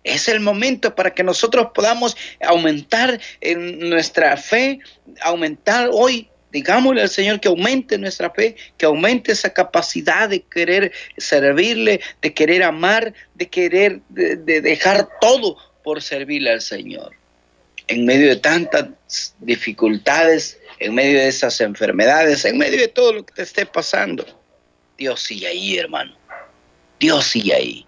Es 0.05 0.29
el 0.29 0.41
momento 0.41 0.95
para 0.95 1.15
que 1.15 1.25
nosotros 1.25 1.69
podamos 1.75 2.17
aumentar 2.41 3.19
en 3.41 3.89
nuestra 3.89 4.37
fe, 4.37 4.79
aumentar 5.23 5.89
hoy 5.91 6.29
digámosle 6.55 7.03
al 7.03 7.09
Señor 7.09 7.41
que 7.41 7.49
aumente 7.49 7.99
nuestra 7.99 8.31
fe, 8.31 8.55
que 8.79 8.87
aumente 8.87 9.33
esa 9.33 9.53
capacidad 9.53 10.29
de 10.29 10.41
querer 10.43 10.93
servirle, 11.17 12.01
de 12.23 12.33
querer 12.33 12.63
amar, 12.63 13.13
de 13.35 13.49
querer 13.51 14.01
de, 14.09 14.37
dejar 14.37 15.09
todo 15.21 15.57
por 15.83 16.01
servirle 16.01 16.53
al 16.53 16.61
Señor. 16.61 17.11
En 17.89 18.07
medio 18.07 18.29
de 18.29 18.37
tantas 18.37 19.35
dificultades, 19.41 20.57
en 20.79 20.95
medio 20.95 21.19
de 21.19 21.27
esas 21.27 21.61
enfermedades, 21.61 22.45
en 22.45 22.57
medio 22.57 22.79
de 22.79 22.89
todo 22.89 23.13
lo 23.13 23.27
que 23.27 23.35
te 23.35 23.43
esté 23.43 23.67
pasando, 23.67 24.25
Dios 24.97 25.21
sigue 25.23 25.49
ahí, 25.49 25.77
hermano. 25.77 26.17
Dios 27.01 27.27
sigue 27.27 27.53
ahí. 27.53 27.87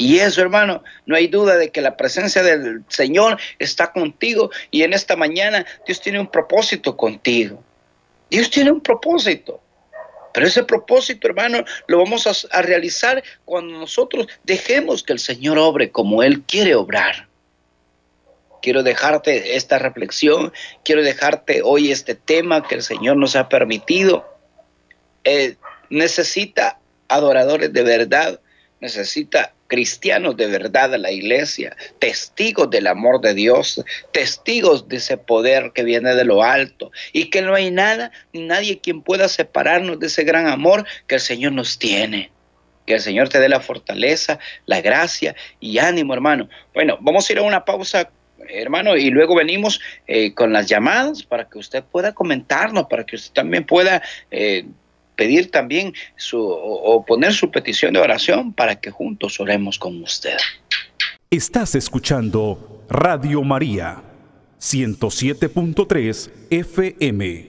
Y 0.00 0.18
eso, 0.18 0.40
hermano, 0.40 0.82
no 1.04 1.14
hay 1.14 1.26
duda 1.26 1.58
de 1.58 1.70
que 1.70 1.82
la 1.82 1.98
presencia 1.98 2.42
del 2.42 2.82
Señor 2.88 3.38
está 3.58 3.92
contigo 3.92 4.50
y 4.70 4.82
en 4.82 4.94
esta 4.94 5.14
mañana 5.14 5.66
Dios 5.86 6.00
tiene 6.00 6.18
un 6.18 6.30
propósito 6.30 6.96
contigo. 6.96 7.62
Dios 8.30 8.48
tiene 8.48 8.70
un 8.70 8.80
propósito. 8.80 9.60
Pero 10.32 10.46
ese 10.46 10.64
propósito, 10.64 11.28
hermano, 11.28 11.64
lo 11.86 11.98
vamos 11.98 12.26
a, 12.50 12.62
realizar 12.62 13.22
cuando 13.44 13.78
nosotros 13.78 14.26
dejemos 14.42 15.02
que 15.02 15.12
el 15.12 15.18
Señor 15.18 15.58
obre 15.58 15.90
como 15.90 16.22
Él 16.22 16.44
quiere 16.44 16.74
obrar. 16.74 17.28
Quiero 18.62 18.82
dejarte 18.82 19.54
esta 19.54 19.78
reflexión, 19.78 20.50
quiero 20.82 21.02
dejarte 21.02 21.60
hoy 21.62 21.92
este 21.92 22.14
tema 22.14 22.66
que 22.66 22.76
el 22.76 22.82
Señor 22.82 23.18
nos 23.18 23.36
ha 23.36 23.50
permitido. 23.50 24.26
Eh, 25.24 25.56
necesita 25.90 26.78
adoradores 27.08 27.70
de 27.70 27.82
verdad, 27.82 28.40
necesita 28.80 29.52
cristianos 29.70 30.36
de 30.36 30.48
verdad 30.48 30.90
de 30.90 30.98
la 30.98 31.12
iglesia, 31.12 31.76
testigos 32.00 32.68
del 32.68 32.88
amor 32.88 33.20
de 33.20 33.32
Dios, 33.32 33.82
testigos 34.12 34.88
de 34.88 34.96
ese 34.96 35.16
poder 35.16 35.70
que 35.72 35.84
viene 35.84 36.14
de 36.14 36.24
lo 36.24 36.42
alto 36.42 36.90
y 37.12 37.30
que 37.30 37.40
no 37.40 37.54
hay 37.54 37.70
nada 37.70 38.10
ni 38.32 38.42
nadie 38.42 38.80
quien 38.80 39.00
pueda 39.00 39.28
separarnos 39.28 40.00
de 40.00 40.08
ese 40.08 40.24
gran 40.24 40.48
amor 40.48 40.84
que 41.06 41.14
el 41.14 41.20
Señor 41.20 41.52
nos 41.52 41.78
tiene. 41.78 42.30
Que 42.84 42.94
el 42.94 43.00
Señor 43.00 43.28
te 43.28 43.38
dé 43.38 43.48
la 43.48 43.60
fortaleza, 43.60 44.40
la 44.66 44.80
gracia 44.80 45.36
y 45.60 45.78
ánimo, 45.78 46.12
hermano. 46.12 46.48
Bueno, 46.74 46.98
vamos 47.00 47.28
a 47.28 47.32
ir 47.32 47.38
a 47.38 47.42
una 47.42 47.64
pausa 47.64 48.10
hermano, 48.48 48.96
y 48.96 49.10
luego 49.10 49.36
venimos 49.36 49.80
eh, 50.08 50.34
con 50.34 50.52
las 50.52 50.66
llamadas 50.66 51.22
para 51.22 51.48
que 51.48 51.58
usted 51.58 51.84
pueda 51.84 52.14
comentarnos, 52.14 52.86
para 52.86 53.04
que 53.04 53.16
usted 53.16 53.32
también 53.32 53.64
pueda 53.64 54.02
eh, 54.30 54.64
pedir 55.20 55.50
también 55.50 55.92
su, 56.16 56.40
o 56.40 57.04
poner 57.04 57.34
su 57.34 57.50
petición 57.50 57.92
de 57.92 58.00
oración 58.00 58.54
para 58.54 58.80
que 58.80 58.90
juntos 58.90 59.38
oremos 59.38 59.78
con 59.78 60.02
usted. 60.02 60.38
Estás 61.30 61.74
escuchando 61.74 62.86
Radio 62.88 63.42
María 63.42 64.02
107.3 64.58 66.30
FM. 66.48 67.46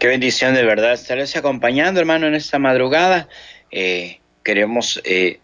Qué 0.00 0.06
bendición 0.08 0.54
de 0.54 0.64
verdad 0.64 0.94
estarles 0.94 1.36
acompañando, 1.36 2.00
hermano, 2.00 2.26
en 2.26 2.34
esta 2.34 2.58
madrugada. 2.58 3.28
Eh, 3.70 4.18
queremos, 4.42 5.00
eh, 5.04 5.38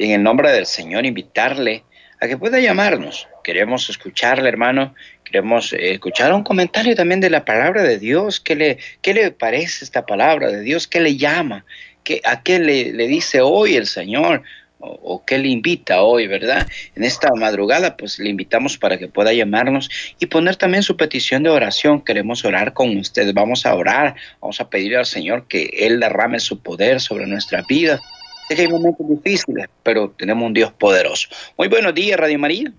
en 0.00 0.10
el 0.10 0.24
nombre 0.24 0.50
del 0.50 0.66
Señor, 0.66 1.06
invitarle 1.06 1.84
a 2.20 2.26
que 2.26 2.36
pueda 2.36 2.58
llamarnos. 2.58 3.28
Queremos 3.44 3.88
escucharle, 3.90 4.48
hermano. 4.48 4.92
Queremos 5.26 5.72
eh, 5.72 5.92
escuchar 5.92 6.32
un 6.32 6.42
comentario 6.42 6.94
también 6.94 7.20
de 7.20 7.30
la 7.30 7.44
palabra 7.44 7.82
de 7.82 7.98
Dios. 7.98 8.40
¿Qué 8.40 8.56
le, 8.56 8.78
qué 9.02 9.12
le 9.12 9.30
parece 9.30 9.84
esta 9.84 10.06
palabra 10.06 10.50
de 10.50 10.62
Dios? 10.62 10.86
¿Qué 10.86 11.00
le 11.00 11.16
llama? 11.16 11.64
¿Qué, 12.04 12.20
¿A 12.24 12.42
qué 12.42 12.58
le, 12.58 12.92
le 12.92 13.08
dice 13.08 13.40
hoy 13.40 13.76
el 13.76 13.86
Señor? 13.86 14.42
o, 14.78 15.22
qué 15.24 15.38
le 15.38 15.48
invita 15.48 16.02
hoy, 16.02 16.26
¿verdad? 16.26 16.66
En 16.94 17.04
esta 17.04 17.30
madrugada, 17.34 17.96
pues 17.96 18.18
le 18.18 18.28
invitamos 18.28 18.76
para 18.78 18.98
que 18.98 19.08
pueda 19.08 19.32
llamarnos 19.32 19.90
y 20.18 20.26
poner 20.26 20.56
también 20.56 20.82
su 20.82 20.96
petición 20.96 21.42
de 21.42 21.50
oración. 21.50 22.02
Queremos 22.02 22.44
orar 22.44 22.72
con 22.72 22.96
usted. 22.96 23.32
Vamos 23.34 23.66
a 23.66 23.74
orar, 23.74 24.14
vamos 24.40 24.60
a 24.60 24.68
pedirle 24.68 24.98
al 24.98 25.06
Señor 25.06 25.46
que 25.48 25.70
Él 25.72 26.00
derrame 26.00 26.40
su 26.40 26.60
poder 26.60 27.00
sobre 27.00 27.26
nuestra 27.26 27.62
vida. 27.68 28.00
Sé 28.48 28.54
que 28.54 28.62
hay 28.62 28.68
momentos 28.68 29.06
difíciles, 29.08 29.66
pero 29.82 30.10
tenemos 30.10 30.46
un 30.46 30.54
Dios 30.54 30.72
poderoso. 30.72 31.28
Muy 31.56 31.68
buenos 31.68 31.94
días, 31.94 32.18
Radio 32.18 32.38
María. 32.38 32.72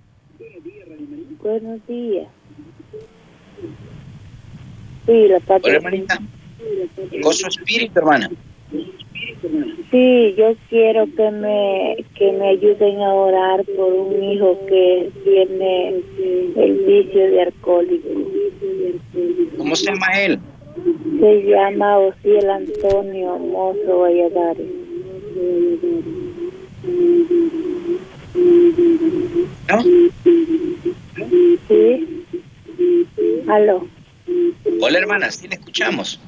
Buenos 1.41 1.85
días. 1.87 2.27
Sí, 5.07 5.27
la 5.29 5.41
Hola, 5.47 5.75
hermanita. 5.75 6.19
Con 7.23 7.33
su 7.33 7.47
espíritu, 7.47 7.97
hermana. 7.97 8.29
Sí, 9.89 10.35
yo 10.37 10.53
quiero 10.69 11.05
que 11.15 11.31
me 11.31 12.05
que 12.15 12.31
me 12.33 12.49
ayuden 12.49 12.99
a 12.99 13.13
orar 13.13 13.63
por 13.77 13.93
un 13.93 14.21
hijo 14.21 14.59
que 14.67 15.09
tiene 15.23 16.01
el 16.57 16.73
vicio 16.85 17.31
de 17.31 17.43
alcohólico. 17.43 18.09
¿Cómo 19.57 19.75
se 19.77 19.85
llama 19.85 20.07
él? 20.19 20.39
Se 21.21 21.43
llama 21.43 21.99
Osiel 21.99 22.49
Antonio 22.49 23.37
Mozo 23.37 23.99
Valladares. 23.99 24.67
¿No? 29.69 29.83
Sí. 31.69 32.23
Aló. 33.47 33.87
Hola 34.79 34.99
hermana, 34.99 35.31
sí 35.31 35.47
le 35.47 35.55
escuchamos. 35.55 36.19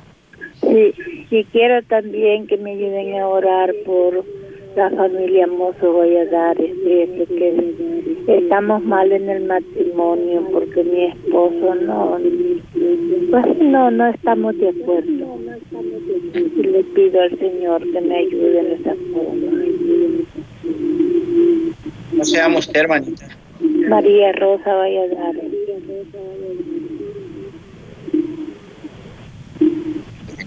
Sí, 0.62 0.94
y 1.30 1.44
quiero 1.46 1.82
también 1.84 2.48
que 2.48 2.58
me 2.58 2.72
ayuden 2.72 3.16
a 3.20 3.28
orar 3.28 3.74
por 3.86 4.26
la 4.76 4.90
familia 4.90 5.48
Mozo 5.48 5.94
Valladares, 5.94 6.72
que 6.84 7.76
estamos 8.28 8.84
mal 8.84 9.12
en 9.12 9.30
el 9.30 9.46
matrimonio 9.46 10.48
porque 10.52 10.84
mi 10.84 11.06
esposo 11.06 11.76
no, 11.76 12.20
pues 13.32 13.58
no, 13.60 13.92
no 13.92 14.08
estamos 14.08 14.58
de 14.58 14.70
acuerdo. 14.70 15.40
Y 16.34 16.64
le 16.64 16.84
pido 16.84 17.22
al 17.22 17.38
Señor 17.40 17.82
que 17.92 18.02
me 18.02 18.18
ayude 18.18 18.60
en 18.60 18.72
esa 18.80 18.96
forma. 19.14 19.64
¿Cómo 22.12 22.26
se 22.26 22.38
llama 22.38 22.60
usted, 22.60 22.80
hermanita? 22.80 23.28
María 23.88 24.32
Rosa 24.34 24.74
Valladares. 24.74 25.52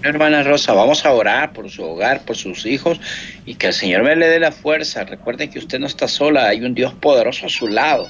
Hermana 0.09 0.43
Rosa, 0.43 0.73
vamos 0.73 1.05
a 1.05 1.13
orar 1.13 1.53
por 1.53 1.69
su 1.69 1.83
hogar, 1.83 2.25
por 2.25 2.35
sus 2.35 2.65
hijos 2.65 2.99
y 3.45 3.55
que 3.55 3.67
el 3.67 3.73
Señor 3.73 4.03
me 4.03 4.15
le 4.15 4.27
dé 4.27 4.39
la 4.39 4.51
fuerza. 4.51 5.03
Recuerde 5.03 5.49
que 5.49 5.59
usted 5.59 5.79
no 5.79 5.87
está 5.87 6.07
sola, 6.07 6.47
hay 6.47 6.61
un 6.63 6.73
Dios 6.73 6.93
poderoso 6.95 7.45
a 7.45 7.49
su 7.49 7.67
lado. 7.67 8.07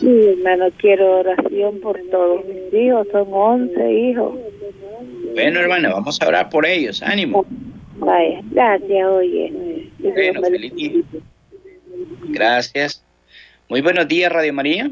Sí, 0.00 0.08
hermano, 0.08 0.66
quiero 0.78 1.20
oración 1.20 1.80
por 1.80 2.00
todos 2.10 2.44
mis 2.46 2.74
hijos, 2.74 3.06
son 3.12 3.28
11 3.30 3.92
hijos. 3.92 4.38
Bueno, 5.34 5.60
hermana, 5.60 5.90
vamos 5.90 6.20
a 6.20 6.28
orar 6.28 6.50
por 6.50 6.66
ellos, 6.66 7.02
ánimo. 7.02 7.46
Vaya, 7.96 8.40
gracias, 8.50 9.06
oye. 9.06 9.88
Bueno, 9.98 10.42
feliz 10.42 10.74
día. 10.74 11.02
Gracias. 12.30 13.04
Muy 13.68 13.80
buenos 13.80 14.08
días, 14.08 14.32
Radio 14.32 14.52
María. 14.52 14.90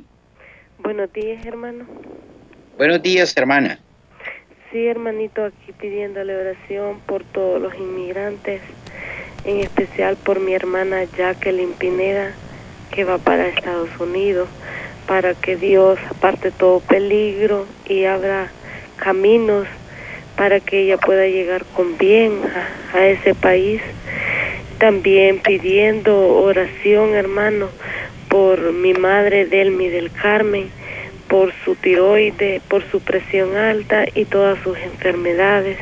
Buenos 0.79 1.13
días, 1.13 1.45
hermano. 1.45 1.87
Buenos 2.79 3.03
días, 3.03 3.37
hermana. 3.37 3.79
Sí, 4.71 4.87
hermanito, 4.87 5.45
aquí 5.47 5.73
pidiéndole 5.73 6.37
oración 6.37 7.01
por 7.05 7.25
todos 7.25 7.61
los 7.61 7.75
inmigrantes, 7.75 8.61
en 9.45 9.59
especial 9.59 10.17
por 10.17 10.39
mi 10.39 10.55
hermana 10.55 11.03
Jacqueline 11.19 11.73
Pineda, 11.73 12.31
que 12.93 13.03
va 13.03 13.19
para 13.19 13.49
Estados 13.49 13.89
Unidos, 13.99 14.49
para 15.09 15.35
que 15.35 15.57
Dios 15.57 15.99
aparte 16.09 16.53
todo 16.53 16.79
peligro 16.79 17.67
y 17.89 18.05
abra 18.05 18.53
caminos 18.97 19.67
para 20.37 20.61
que 20.61 20.83
ella 20.83 20.99
pueda 20.99 21.27
llegar 21.27 21.65
con 21.75 21.99
bien 21.99 22.39
a, 22.95 22.97
a 22.97 23.09
ese 23.09 23.35
país. 23.35 23.83
También 24.79 25.41
pidiendo 25.41 26.29
oración, 26.29 27.15
hermano, 27.15 27.71
por 28.29 28.73
mi 28.73 28.95
madre 28.95 29.47
Delmi 29.47 29.89
del 29.89 30.13
Carmen, 30.13 30.71
por 31.31 31.53
su 31.65 31.77
tiroide, 31.77 32.61
por 32.69 32.83
su 32.91 33.01
presión 33.01 33.57
alta 33.57 34.05
y 34.15 34.25
todas 34.25 34.61
sus 34.63 34.77
enfermedades. 34.79 35.79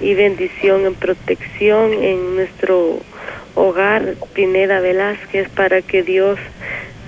Y 0.00 0.14
bendición 0.14 0.86
en 0.86 0.94
protección 0.94 1.92
en 1.92 2.36
nuestro 2.36 3.00
hogar, 3.56 4.14
Pineda 4.32 4.78
Velázquez, 4.78 5.48
para 5.48 5.82
que 5.82 6.04
Dios 6.04 6.38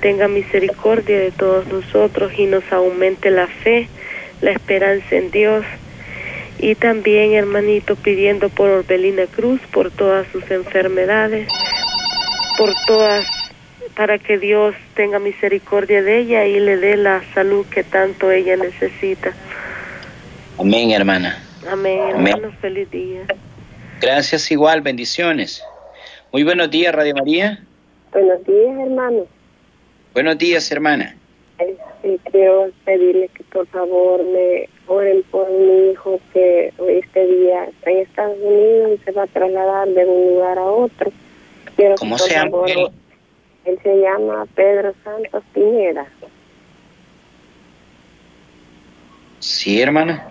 tenga 0.01 0.27
misericordia 0.27 1.21
de 1.21 1.31
todos 1.31 1.69
nosotros 1.69 2.33
y 2.37 2.47
nos 2.47 2.65
aumente 2.73 3.31
la 3.31 3.47
fe, 3.47 3.87
la 4.41 4.51
esperanza 4.51 5.15
en 5.15 5.31
Dios. 5.31 5.65
Y 6.59 6.75
también, 6.75 7.35
hermanito, 7.35 7.95
pidiendo 7.95 8.49
por 8.49 8.69
Orbelina 8.69 9.27
Cruz, 9.29 9.61
por 9.73 9.93
todas 9.93 10.27
sus 10.33 10.51
enfermedades, 10.51 11.47
por 12.59 12.75
todas 12.89 13.25
para 13.97 14.19
que 14.19 14.39
Dios 14.39 14.75
tenga 14.95 15.19
misericordia 15.19 16.03
de 16.03 16.19
ella 16.19 16.47
y 16.47 16.61
le 16.61 16.77
dé 16.77 16.97
la 16.97 17.23
salud 17.35 17.67
que 17.67 17.85
tanto 17.85 18.31
ella 18.31 18.57
necesita. 18.57 19.33
Amén, 20.59 20.91
hermana. 20.91 21.43
Amén, 21.71 22.01
hermano. 22.09 22.53
Feliz 22.61 22.91
día. 22.91 23.23
Gracias 24.01 24.51
igual, 24.51 24.81
bendiciones. 24.81 25.63
Muy 26.33 26.45
buenos 26.45 26.71
días, 26.71 26.95
Radio 26.95 27.15
María. 27.15 27.63
Buenos 28.13 28.45
días, 28.45 28.79
hermano. 28.79 29.27
Buenos 30.15 30.39
días, 30.39 30.71
hermana. 30.73 31.17
Sí, 32.03 32.19
quiero 32.31 32.71
pedirle 32.85 33.29
que 33.29 33.45
por 33.45 33.67
favor 33.67 34.25
me 34.25 34.69
oren 34.87 35.23
por 35.31 35.51
mi 35.51 35.91
hijo 35.91 36.19
que 36.33 36.73
este 36.89 37.27
día 37.27 37.65
está 37.65 37.91
en 37.91 37.99
Estados 37.99 38.39
Unidos 38.43 38.93
y 38.95 39.05
se 39.05 39.13
va 39.13 39.25
a 39.25 39.27
trasladar 39.27 39.89
de 39.89 40.07
un 40.07 40.35
lugar 40.35 40.59
a 40.59 40.65
otro. 40.65 41.13
Quiero 41.77 41.97
¿Cómo 41.97 42.17
se 42.17 42.33
llama 42.33 42.59
él 43.65 43.79
se 43.83 44.01
llama 44.01 44.47
Pedro 44.55 44.95
Santos 45.05 45.45
Piñera. 45.53 46.07
Sí, 49.39 49.81
hermana. 49.81 50.27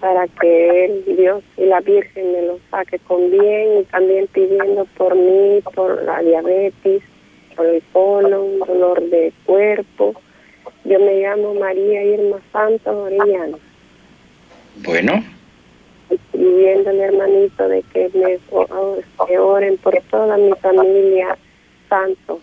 Para 0.00 0.26
que 0.26 0.84
él, 0.84 1.04
Dios 1.16 1.44
y 1.56 1.64
la 1.66 1.80
Virgen 1.80 2.32
me 2.32 2.42
lo 2.42 2.58
saque 2.70 2.98
con 3.00 3.30
bien 3.30 3.80
y 3.80 3.84
también 3.84 4.26
pidiendo 4.28 4.84
por 4.96 5.14
mí, 5.14 5.60
por 5.74 6.02
la 6.02 6.20
diabetes, 6.20 7.02
por 7.54 7.66
el 7.66 7.82
colon, 7.92 8.58
dolor 8.60 9.00
de 9.10 9.32
cuerpo. 9.44 10.14
Yo 10.84 10.98
me 10.98 11.20
llamo 11.20 11.54
María 11.54 12.02
Irma 12.02 12.38
Santos 12.52 12.94
Orellana. 12.94 13.58
Bueno. 14.76 15.22
Pidiéndole, 16.32 17.02
hermanito, 17.02 17.68
de 17.68 17.82
que 17.92 18.10
me 18.14 18.38
oren 19.38 19.76
por 19.78 20.00
toda 20.10 20.36
mi 20.36 20.52
familia 20.54 21.36
Santo. 21.90 22.40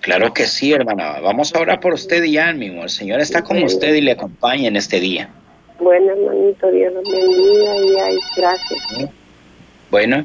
Claro 0.00 0.32
que 0.32 0.44
sí, 0.44 0.72
hermana. 0.72 1.20
Vamos 1.20 1.54
a 1.54 1.60
orar 1.60 1.80
por 1.80 1.94
usted 1.94 2.22
y 2.22 2.32
ya 2.32 2.52
mismo. 2.52 2.84
El 2.84 2.88
Señor 2.88 3.20
está 3.20 3.42
con 3.42 3.62
usted 3.62 3.94
y 3.94 4.00
le 4.00 4.12
acompaña 4.12 4.68
en 4.68 4.76
este 4.76 5.00
día. 5.00 5.28
Bueno, 5.80 6.12
hermanito, 6.12 6.70
Dios 6.70 6.92
los 6.94 7.04
bendiga 7.04 7.76
y 7.76 7.96
ay, 7.96 8.18
gracias. 8.36 9.10
Bueno, 9.90 10.24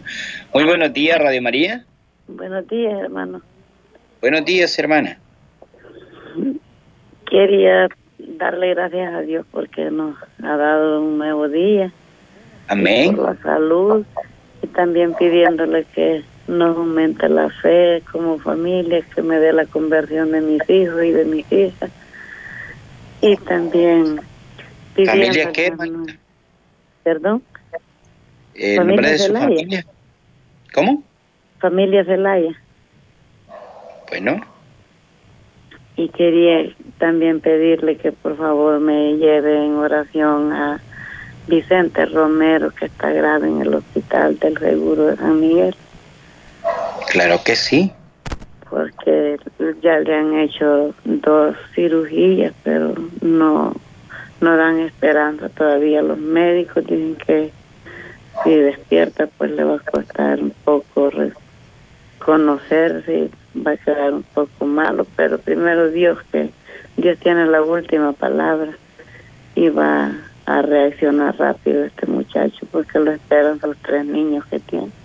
muy 0.53 0.63
buenos 0.63 0.93
días, 0.93 1.19
Radio 1.19 1.41
María. 1.41 1.85
Buenos 2.27 2.67
días, 2.67 2.93
hermano. 3.01 3.41
Buenos 4.21 4.45
días, 4.45 4.77
hermana. 4.79 5.17
Quería 7.29 7.89
darle 8.19 8.73
gracias 8.73 9.13
a 9.13 9.21
Dios 9.21 9.45
porque 9.51 9.91
nos 9.91 10.15
ha 10.43 10.55
dado 10.55 11.01
un 11.01 11.17
nuevo 11.17 11.49
día. 11.49 11.91
Amén. 12.67 13.15
Por 13.15 13.35
la 13.35 13.41
salud 13.41 14.05
y 14.61 14.67
también 14.67 15.13
pidiéndole 15.13 15.85
que 15.93 16.23
nos 16.47 16.77
aumente 16.77 17.29
la 17.29 17.49
fe 17.49 18.03
como 18.11 18.37
familia, 18.39 19.01
que 19.15 19.21
me 19.21 19.39
dé 19.39 19.53
la 19.53 19.65
conversión 19.65 20.31
de 20.31 20.41
mis 20.41 20.69
hijos 20.69 21.03
y 21.03 21.11
de 21.11 21.25
mis 21.25 21.51
hijas. 21.51 21.89
Y 23.21 23.37
también 23.37 24.19
¿Familia 24.95 25.51
qué? 25.51 25.73
Perdón. 27.03 27.43
¿El 28.53 28.85
nombre 28.87 29.09
de 29.11 29.17
su 29.17 29.27
Zelaya. 29.27 29.45
familia? 29.47 29.85
¿Cómo? 30.73 31.03
Familia 31.59 32.05
Zelaya. 32.05 32.51
Bueno, 34.09 34.41
Y 35.95 36.09
quería 36.09 36.71
también 36.99 37.39
pedirle 37.39 37.97
que 37.97 38.11
por 38.11 38.37
favor 38.37 38.79
me 38.79 39.13
lleve 39.17 39.65
en 39.65 39.75
oración 39.75 40.51
a 40.51 40.81
Vicente 41.47 42.05
Romero, 42.05 42.71
que 42.71 42.85
está 42.85 43.11
grave 43.11 43.47
en 43.47 43.61
el 43.61 43.73
hospital 43.73 44.37
del 44.39 44.57
Seguro 44.57 45.07
de 45.07 45.17
San 45.17 45.39
Miguel, 45.39 45.75
claro 47.13 47.39
que 47.45 47.55
sí. 47.55 47.93
porque 48.69 49.37
ya 49.83 49.99
le 49.99 50.15
han 50.15 50.33
hecho 50.39 50.95
dos 51.05 51.55
cirugías, 51.75 52.53
pero 52.63 52.95
no, 53.21 53.75
no 54.41 54.57
dan 54.57 54.79
esperanza 54.79 55.47
todavía. 55.49 56.01
Los 56.01 56.17
médicos 56.17 56.83
dicen 56.87 57.15
que 57.17 57.51
si 58.43 58.55
despierta, 58.55 59.27
pues 59.37 59.51
le 59.51 59.63
va 59.63 59.75
a 59.75 59.91
costar 59.91 60.39
un 60.39 60.55
poco 60.65 61.11
reconocerse, 62.17 63.29
va 63.55 63.71
a 63.73 63.77
quedar 63.77 64.11
un 64.11 64.23
poco 64.23 64.65
malo, 64.65 65.05
pero 65.15 65.37
primero 65.37 65.91
Dios, 65.91 66.17
que 66.31 66.49
Dios 66.97 67.19
tiene 67.19 67.45
la 67.45 67.61
última 67.61 68.13
palabra 68.13 68.71
y 69.53 69.69
va 69.69 70.11
a 70.47 70.61
reaccionar 70.63 71.37
rápido 71.37 71.83
este 71.83 72.07
muchacho, 72.07 72.65
porque 72.71 72.97
lo 72.97 73.11
esperan 73.11 73.59
los 73.61 73.77
tres 73.77 74.03
niños 74.03 74.43
que 74.45 74.59
tiene. 74.59 75.02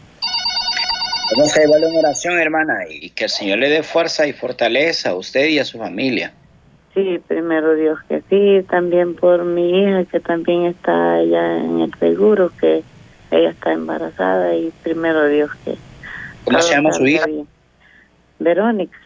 Vamos 1.36 1.56
a 1.56 1.60
llevarle 1.60 1.86
una 1.88 1.98
oración, 2.00 2.38
hermana, 2.38 2.78
y 2.88 3.10
que 3.10 3.24
el 3.24 3.30
Señor 3.30 3.58
le 3.58 3.68
dé 3.68 3.82
fuerza 3.82 4.26
y 4.26 4.32
fortaleza 4.32 5.10
a 5.10 5.14
usted 5.14 5.46
y 5.48 5.58
a 5.58 5.64
su 5.64 5.78
familia. 5.78 6.32
Sí, 6.94 7.20
primero 7.28 7.74
Dios 7.74 7.98
que 8.08 8.22
sí, 8.30 8.66
también 8.68 9.14
por 9.14 9.44
mi 9.44 9.82
hija 9.82 10.04
que 10.06 10.20
también 10.20 10.64
está 10.64 11.14
allá 11.14 11.58
en 11.58 11.80
el 11.80 11.94
seguro, 11.98 12.50
que 12.58 12.82
ella 13.30 13.50
está 13.50 13.72
embarazada 13.72 14.54
y 14.56 14.72
primero 14.82 15.28
Dios 15.28 15.50
que... 15.64 15.76
¿Cómo 16.44 16.60
se 16.62 16.74
llama 16.74 16.92
su 16.92 17.06
hija? 17.06 17.26
bien. 17.26 17.46
Verónica, 18.38 18.98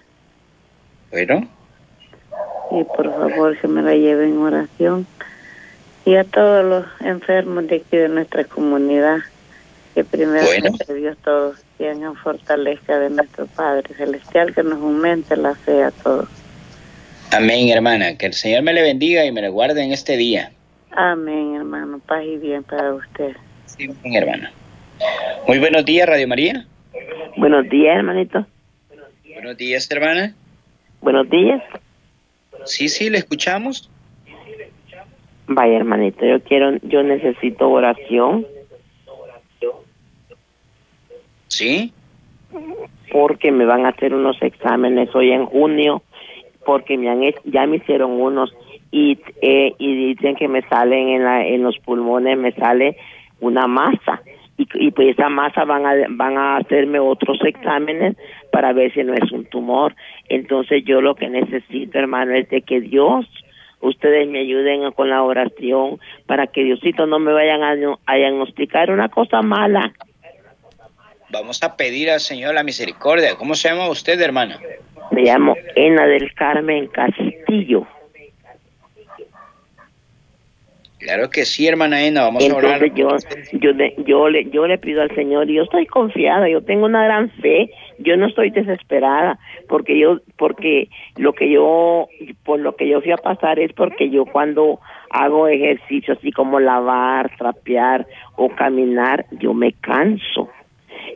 Bueno, 1.11 1.48
y 2.70 2.85
por 2.85 3.11
favor 3.11 3.58
que 3.58 3.66
me 3.66 3.82
la 3.82 3.94
lleve 3.94 4.26
en 4.26 4.38
oración. 4.38 5.06
Y 6.04 6.16
a 6.16 6.24
todos 6.24 6.64
los 6.64 6.85
enfermos 7.00 7.66
de 7.66 7.76
aquí 7.76 7.96
de 7.96 8.08
nuestra 8.08 8.44
comunidad, 8.44 9.18
que 9.94 10.05
primero 10.05 10.44
Bueno. 10.46 10.70
que 10.87 10.94
Dios 10.94 11.16
todos 11.24 11.62
tengan 11.78 12.14
fortaleza 12.16 12.98
de 12.98 13.11
nuestro 13.11 13.46
Padre 13.46 13.94
Celestial, 13.94 14.55
que 14.55 14.62
nos 14.62 14.74
aumente 14.81 15.37
la 15.37 15.55
fe 15.55 15.83
a 15.85 15.90
todos. 15.90 16.28
amén, 17.31 17.68
hermana. 17.68 18.16
Que 18.16 18.26
el 18.26 18.35
Señor 18.35 18.62
me 18.62 18.72
le 18.72 18.83
bendiga 18.83 19.24
y 19.24 19.33
me 19.33 19.40
le 19.42 19.48
guarde 19.48 19.83
en 19.83 19.92
este 19.92 20.16
día. 20.16 20.52
Amén, 20.92 21.57
hermano. 21.57 21.98
Paz 22.07 22.22
y 22.24 22.37
bien 22.38 22.62
para 22.64 22.94
usted. 22.94 23.37
Sí, 23.66 23.85
amén, 23.85 24.14
hermana. 24.14 24.52
Muy 25.48 25.59
buenos 25.59 25.85
días, 25.85 26.09
Radio 26.09 26.28
María. 26.28 26.66
Buenos 27.37 27.68
días, 27.68 27.96
hermanito. 27.96 28.46
Buenos 29.35 29.57
días, 29.57 29.90
hermana. 29.90 30.35
Buenos 31.00 31.28
días. 31.31 31.62
Sí, 32.64 32.88
sí, 32.88 33.11
le 33.11 33.18
escuchamos. 33.18 33.90
Vaya, 35.48 35.76
hermanito, 35.76 36.24
yo 36.24 36.40
quiero, 36.42 36.76
yo 36.83 37.02
necesito 37.02 37.68
oración 37.68 38.46
Sí, 41.52 41.92
porque 43.10 43.52
me 43.52 43.66
van 43.66 43.84
a 43.84 43.90
hacer 43.90 44.14
unos 44.14 44.40
exámenes 44.40 45.14
hoy 45.14 45.32
en 45.32 45.44
junio, 45.44 46.02
porque 46.64 46.96
me 46.96 47.10
han, 47.10 47.20
ya 47.44 47.66
me 47.66 47.76
hicieron 47.76 48.12
unos 48.12 48.54
y, 48.90 49.18
eh, 49.42 49.74
y 49.78 50.14
dicen 50.14 50.34
que 50.34 50.48
me 50.48 50.62
salen 50.62 51.08
en, 51.10 51.24
la, 51.24 51.46
en 51.46 51.62
los 51.62 51.78
pulmones, 51.78 52.38
me 52.38 52.52
sale 52.52 52.96
una 53.40 53.66
masa. 53.66 54.22
Y, 54.56 54.92
pues 54.92 55.08
esa 55.08 55.28
masa 55.28 55.64
van 55.64 55.84
a, 55.86 55.92
van 56.10 56.38
a 56.38 56.56
hacerme 56.56 57.00
otros 57.00 57.38
exámenes 57.44 58.16
para 58.52 58.72
ver 58.72 58.92
si 58.92 59.02
no 59.02 59.12
es 59.12 59.32
un 59.32 59.44
tumor. 59.46 59.94
Entonces 60.28 60.84
yo 60.84 61.00
lo 61.00 61.16
que 61.16 61.28
necesito, 61.28 61.98
hermano, 61.98 62.34
es 62.34 62.48
de 62.48 62.62
que 62.62 62.80
Dios, 62.80 63.26
ustedes 63.80 64.28
me 64.28 64.40
ayuden 64.40 64.92
con 64.92 65.10
la 65.10 65.22
oración 65.22 65.98
para 66.26 66.46
que 66.46 66.62
Diosito 66.62 67.06
no 67.06 67.18
me 67.18 67.32
vayan 67.32 67.62
a 67.62 68.14
diagnosticar 68.14 68.90
una 68.90 69.08
cosa 69.08 69.42
mala. 69.42 69.92
Vamos 71.32 71.62
a 71.62 71.76
pedir 71.76 72.10
al 72.10 72.20
Señor 72.20 72.54
la 72.54 72.62
misericordia. 72.62 73.34
¿Cómo 73.36 73.54
se 73.54 73.68
llama 73.68 73.88
usted, 73.88 74.20
hermana? 74.20 74.60
Me 75.10 75.22
llamo 75.22 75.56
Ena 75.74 76.06
del 76.06 76.32
Carmen 76.34 76.86
Castillo. 76.88 77.86
Claro 80.98 81.30
que 81.30 81.44
sí, 81.44 81.66
hermana 81.66 82.04
Ena. 82.04 82.22
Vamos 82.22 82.48
a 82.48 82.54
orar. 82.54 82.84
Yo, 82.94 83.08
yo, 83.54 83.72
le, 83.72 83.94
yo, 84.06 84.28
le, 84.28 84.48
yo 84.50 84.66
le 84.68 84.78
pido 84.78 85.02
al 85.02 85.12
Señor, 85.16 85.50
y 85.50 85.54
yo 85.54 85.64
estoy 85.64 85.86
confiada, 85.86 86.48
yo 86.48 86.62
tengo 86.62 86.86
una 86.86 87.02
gran 87.02 87.28
fe, 87.30 87.70
yo 87.98 88.16
no 88.16 88.28
estoy 88.28 88.50
desesperada, 88.50 89.36
porque 89.68 89.98
yo, 89.98 90.20
porque 90.36 90.88
lo 91.16 91.32
que 91.32 91.50
yo, 91.50 92.06
por 92.44 92.60
lo 92.60 92.76
que 92.76 92.88
yo 92.88 93.00
fui 93.00 93.10
a 93.10 93.16
pasar 93.16 93.58
es 93.58 93.72
porque 93.72 94.10
yo 94.10 94.26
cuando 94.26 94.78
hago 95.10 95.48
ejercicio 95.48 96.14
así 96.14 96.30
como 96.30 96.60
lavar, 96.60 97.36
trapear 97.36 98.06
o 98.36 98.48
caminar, 98.50 99.26
yo 99.32 99.54
me 99.54 99.72
canso. 99.72 100.50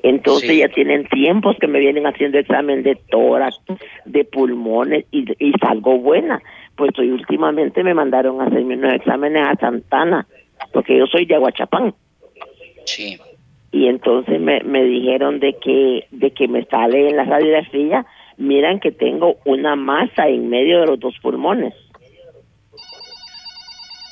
Entonces 0.02 0.50
Sí. 0.50 0.58
ya 0.58 0.68
tienen 0.68 1.06
tiempos 1.08 1.56
que 1.60 1.66
me 1.66 1.78
vienen 1.78 2.06
haciendo 2.06 2.38
examen 2.38 2.82
de 2.82 2.96
tórax, 3.10 3.60
de 4.04 4.24
pulmones 4.24 5.04
y, 5.10 5.24
y 5.38 5.52
salgo 5.60 5.98
buena. 5.98 6.40
Pues 6.76 6.90
hoy 6.98 7.10
últimamente 7.10 7.82
me 7.82 7.94
mandaron 7.94 8.40
a 8.40 8.44
hacerme 8.44 8.76
unos 8.76 8.92
exámenes 8.94 9.46
a 9.48 9.54
Santana, 9.56 10.26
porque 10.72 10.96
yo 10.96 11.06
soy 11.06 11.24
de 11.26 11.34
Aguachapán. 11.34 11.94
Sí. 12.84 13.16
Y 13.72 13.88
entonces 13.88 14.40
me, 14.40 14.60
me 14.60 14.84
dijeron 14.84 15.40
de 15.40 15.54
que, 15.54 16.06
de 16.10 16.30
que 16.30 16.48
me 16.48 16.64
sale 16.66 17.08
en 17.10 17.16
la 17.16 17.24
radiografía, 17.24 18.06
miran 18.36 18.80
que 18.80 18.92
tengo 18.92 19.36
una 19.44 19.76
masa 19.76 20.28
en 20.28 20.48
medio 20.48 20.80
de 20.80 20.86
los 20.86 21.00
dos 21.00 21.14
pulmones. 21.20 21.74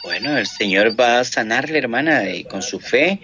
Bueno, 0.05 0.37
el 0.37 0.47
Señor 0.47 0.99
va 1.01 1.21
a 1.21 1.25
sanarle, 1.25 1.79
hermana, 1.79 2.29
y 2.31 2.45
con 2.45 2.63
su 2.63 2.79
fe. 2.79 3.19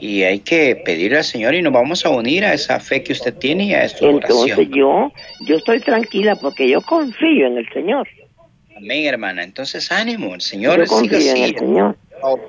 Y 0.00 0.24
hay 0.24 0.40
que 0.40 0.74
pedirle 0.76 1.18
al 1.18 1.24
Señor 1.24 1.54
y 1.54 1.62
nos 1.62 1.72
vamos 1.72 2.04
a 2.04 2.10
unir 2.10 2.44
a 2.44 2.52
esa 2.52 2.80
fe 2.80 3.02
que 3.02 3.12
usted 3.12 3.34
tiene 3.34 3.64
y 3.66 3.74
a 3.74 3.88
su 3.88 4.04
Entonces 4.04 4.36
oración. 4.58 4.72
yo, 4.74 5.12
yo 5.46 5.56
estoy 5.56 5.80
tranquila 5.80 6.34
porque 6.36 6.68
yo 6.68 6.80
confío 6.82 7.46
en 7.46 7.58
el 7.58 7.68
Señor. 7.72 8.08
Amén, 8.76 9.06
hermana. 9.06 9.44
Entonces, 9.44 9.90
ánimo. 9.92 10.34
El 10.34 10.40
Señor 10.40 10.78
yo 10.78 10.86
siga 10.86 10.98
confío 10.98 11.18
en 11.18 11.42
así. 11.42 11.42
el 11.44 11.58
Señor. 11.58 11.96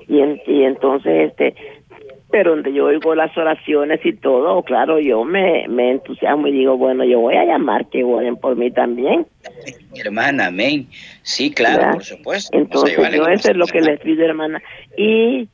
Y, 0.08 0.20
en- 0.20 0.42
y 0.48 0.64
entonces, 0.64 1.30
este, 1.30 1.54
pero 2.36 2.52
donde 2.52 2.74
yo 2.74 2.88
oigo 2.88 3.16
las 3.16 3.38
oraciones 3.38 4.02
y 4.06 4.12
todo, 4.12 4.62
claro, 4.64 5.00
yo 5.00 5.24
me, 5.24 5.70
me 5.70 5.92
entusiasmo 5.92 6.48
y 6.48 6.52
digo, 6.52 6.76
bueno, 6.76 7.06
yo 7.06 7.22
voy 7.22 7.36
a 7.38 7.46
llamar 7.46 7.88
que 7.88 8.04
oren 8.04 8.36
por 8.36 8.58
mí 8.58 8.72
también. 8.72 9.26
Hermana, 9.96 10.48
amén. 10.48 10.86
Sí, 11.22 11.50
claro, 11.52 11.78
¿verdad? 11.78 11.94
por 11.94 12.04
supuesto. 12.04 12.58
Entonces, 12.58 12.98
yo 12.98 13.26
eso 13.28 13.52
es 13.52 13.56
lo 13.56 13.66
que 13.66 13.80
les 13.80 14.02
pido, 14.02 14.26
hermana. 14.26 14.62
Y 14.98 15.48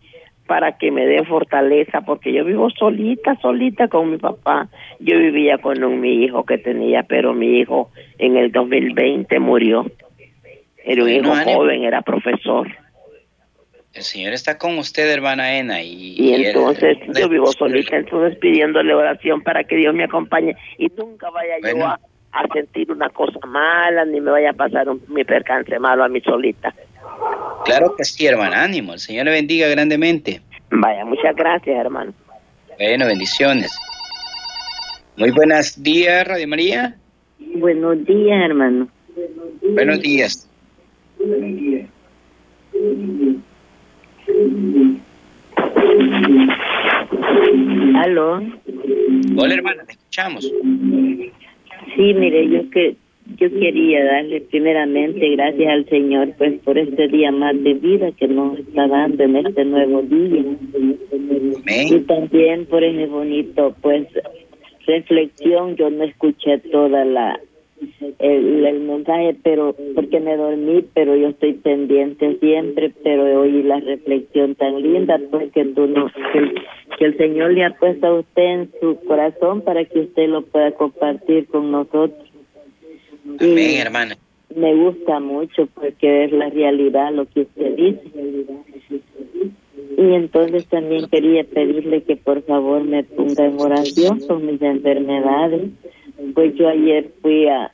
para 0.47 0.79
que 0.79 0.89
me 0.89 1.05
den 1.05 1.27
fortaleza, 1.27 2.01
porque 2.01 2.33
yo 2.33 2.43
vivo 2.45 2.71
solita, 2.71 3.35
solita 3.43 3.87
con 3.87 4.09
mi 4.09 4.17
papá. 4.17 4.67
Yo 4.99 5.19
vivía 5.19 5.59
con 5.59 5.83
un, 5.83 6.01
mi 6.01 6.23
hijo 6.23 6.47
que 6.47 6.57
tenía, 6.57 7.03
pero 7.03 7.35
mi 7.35 7.59
hijo 7.59 7.91
en 8.17 8.37
el 8.37 8.51
2020 8.51 9.39
murió. 9.39 9.85
Era 10.83 11.03
un 11.03 11.09
hijo 11.11 11.31
joven, 11.45 11.83
era 11.83 12.01
profesor. 12.01 12.69
El 13.93 14.03
Señor 14.03 14.33
está 14.33 14.57
con 14.57 14.77
usted, 14.77 15.09
hermana 15.11 15.57
Ena. 15.57 15.81
Y, 15.81 16.15
Y 16.17 16.33
él- 16.33 16.45
entonces 16.45 16.97
yo 17.13 17.27
vivo 17.27 17.51
solita, 17.51 17.97
entonces 17.97 18.37
pidiéndole 18.39 18.93
oración 18.93 19.41
para 19.41 19.63
que 19.65 19.75
Dios 19.75 19.93
me 19.93 20.05
acompañe 20.05 20.55
y 20.77 20.87
nunca 20.97 21.29
vaya 21.29 21.55
yo 21.61 21.85
a, 21.85 21.99
a 22.31 22.47
sentir 22.53 22.89
una 22.91 23.09
cosa 23.09 23.37
mala, 23.45 24.05
ni 24.05 24.21
me 24.21 24.31
vaya 24.31 24.51
a 24.51 24.53
pasar 24.53 24.87
un, 24.87 25.01
mi 25.09 25.25
percance 25.25 25.77
malo 25.79 26.05
a 26.05 26.07
mí 26.07 26.21
solita. 26.21 26.73
Claro 27.65 27.93
que 27.97 28.05
sí, 28.05 28.25
hermana. 28.25 28.63
Ánimo. 28.63 28.93
El 28.93 28.99
Señor 28.99 29.25
le 29.25 29.31
bendiga 29.31 29.67
grandemente. 29.67 30.41
Vaya, 30.69 31.03
muchas 31.03 31.35
gracias, 31.35 31.77
hermano. 31.77 32.13
Bueno, 32.77 33.05
bendiciones. 33.05 33.77
Muy 35.17 35.31
buenos 35.31 35.83
días, 35.83 36.25
Radio 36.25 36.47
María. 36.47 36.95
Buenos 37.39 38.05
días, 38.05 38.41
hermano. 38.45 38.87
Buenos 39.61 39.99
días. 40.01 40.47
Aló. 47.95 48.41
Hola, 49.37 49.53
hermana, 49.53 49.83
te 49.85 49.93
escuchamos. 49.93 50.51
Sí, 51.95 52.13
mire, 52.13 52.49
yo 52.49 52.69
que 52.69 52.95
yo 53.37 53.49
quería 53.49 54.03
darle 54.03 54.41
primeramente 54.41 55.29
gracias 55.29 55.71
al 55.71 55.87
Señor 55.89 56.33
pues 56.37 56.59
por 56.61 56.77
este 56.77 57.07
día 57.07 57.31
más 57.31 57.61
de 57.63 57.73
vida 57.75 58.11
que 58.13 58.27
nos 58.27 58.59
está 58.59 58.87
dando 58.87 59.23
en 59.23 59.35
este 59.37 59.65
nuevo 59.65 60.01
día. 60.01 60.43
Y 61.89 61.99
también 62.01 62.65
por 62.65 62.83
ese 62.83 63.05
bonito 63.07 63.75
pues 63.81 64.07
reflexión, 64.85 65.75
yo 65.75 65.89
no 65.89 66.03
escuché 66.03 66.57
toda 66.71 67.05
la 67.05 67.39
el, 68.19 68.65
el, 68.65 68.79
mensaje, 68.81 69.35
pero 69.43 69.75
porque 69.95 70.19
me 70.19 70.37
dormí, 70.37 70.85
pero 70.93 71.15
yo 71.15 71.29
estoy 71.29 71.53
pendiente 71.53 72.37
siempre, 72.39 72.91
pero 73.03 73.41
oí 73.41 73.63
la 73.63 73.79
reflexión 73.79 74.55
tan 74.55 74.81
linda, 74.81 75.19
porque 75.31 75.65
tú 75.65 75.87
no, 75.87 76.11
que 76.31 76.39
el, 76.39 76.53
que 76.97 77.05
el 77.05 77.17
Señor 77.17 77.53
le 77.53 77.65
ha 77.65 77.75
puesto 77.77 78.07
a 78.07 78.19
usted 78.19 78.43
en 78.43 78.71
su 78.79 78.99
corazón 79.07 79.61
para 79.61 79.85
que 79.85 80.01
usted 80.01 80.27
lo 80.27 80.43
pueda 80.43 80.71
compartir 80.71 81.47
con 81.47 81.71
nosotros. 81.71 82.29
Amén, 83.39 83.79
hermana. 83.79 84.17
Me 84.55 84.75
gusta 84.75 85.19
mucho 85.19 85.67
porque 85.73 86.25
es 86.25 86.31
la 86.31 86.49
realidad 86.49 87.13
lo 87.13 87.25
que 87.25 87.41
usted 87.41 87.75
dice. 87.75 88.01
Y 89.97 90.13
entonces 90.13 90.65
también 90.67 91.07
quería 91.09 91.43
pedirle 91.43 92.03
que 92.03 92.17
por 92.17 92.41
favor 92.43 92.83
me 92.83 93.03
ponga 93.03 93.45
en 93.45 93.59
oración 93.59 94.19
con 94.27 94.45
mis 94.45 94.61
enfermedades. 94.61 95.69
Pues 96.33 96.55
yo 96.55 96.69
ayer 96.69 97.09
fui 97.21 97.47
a, 97.47 97.71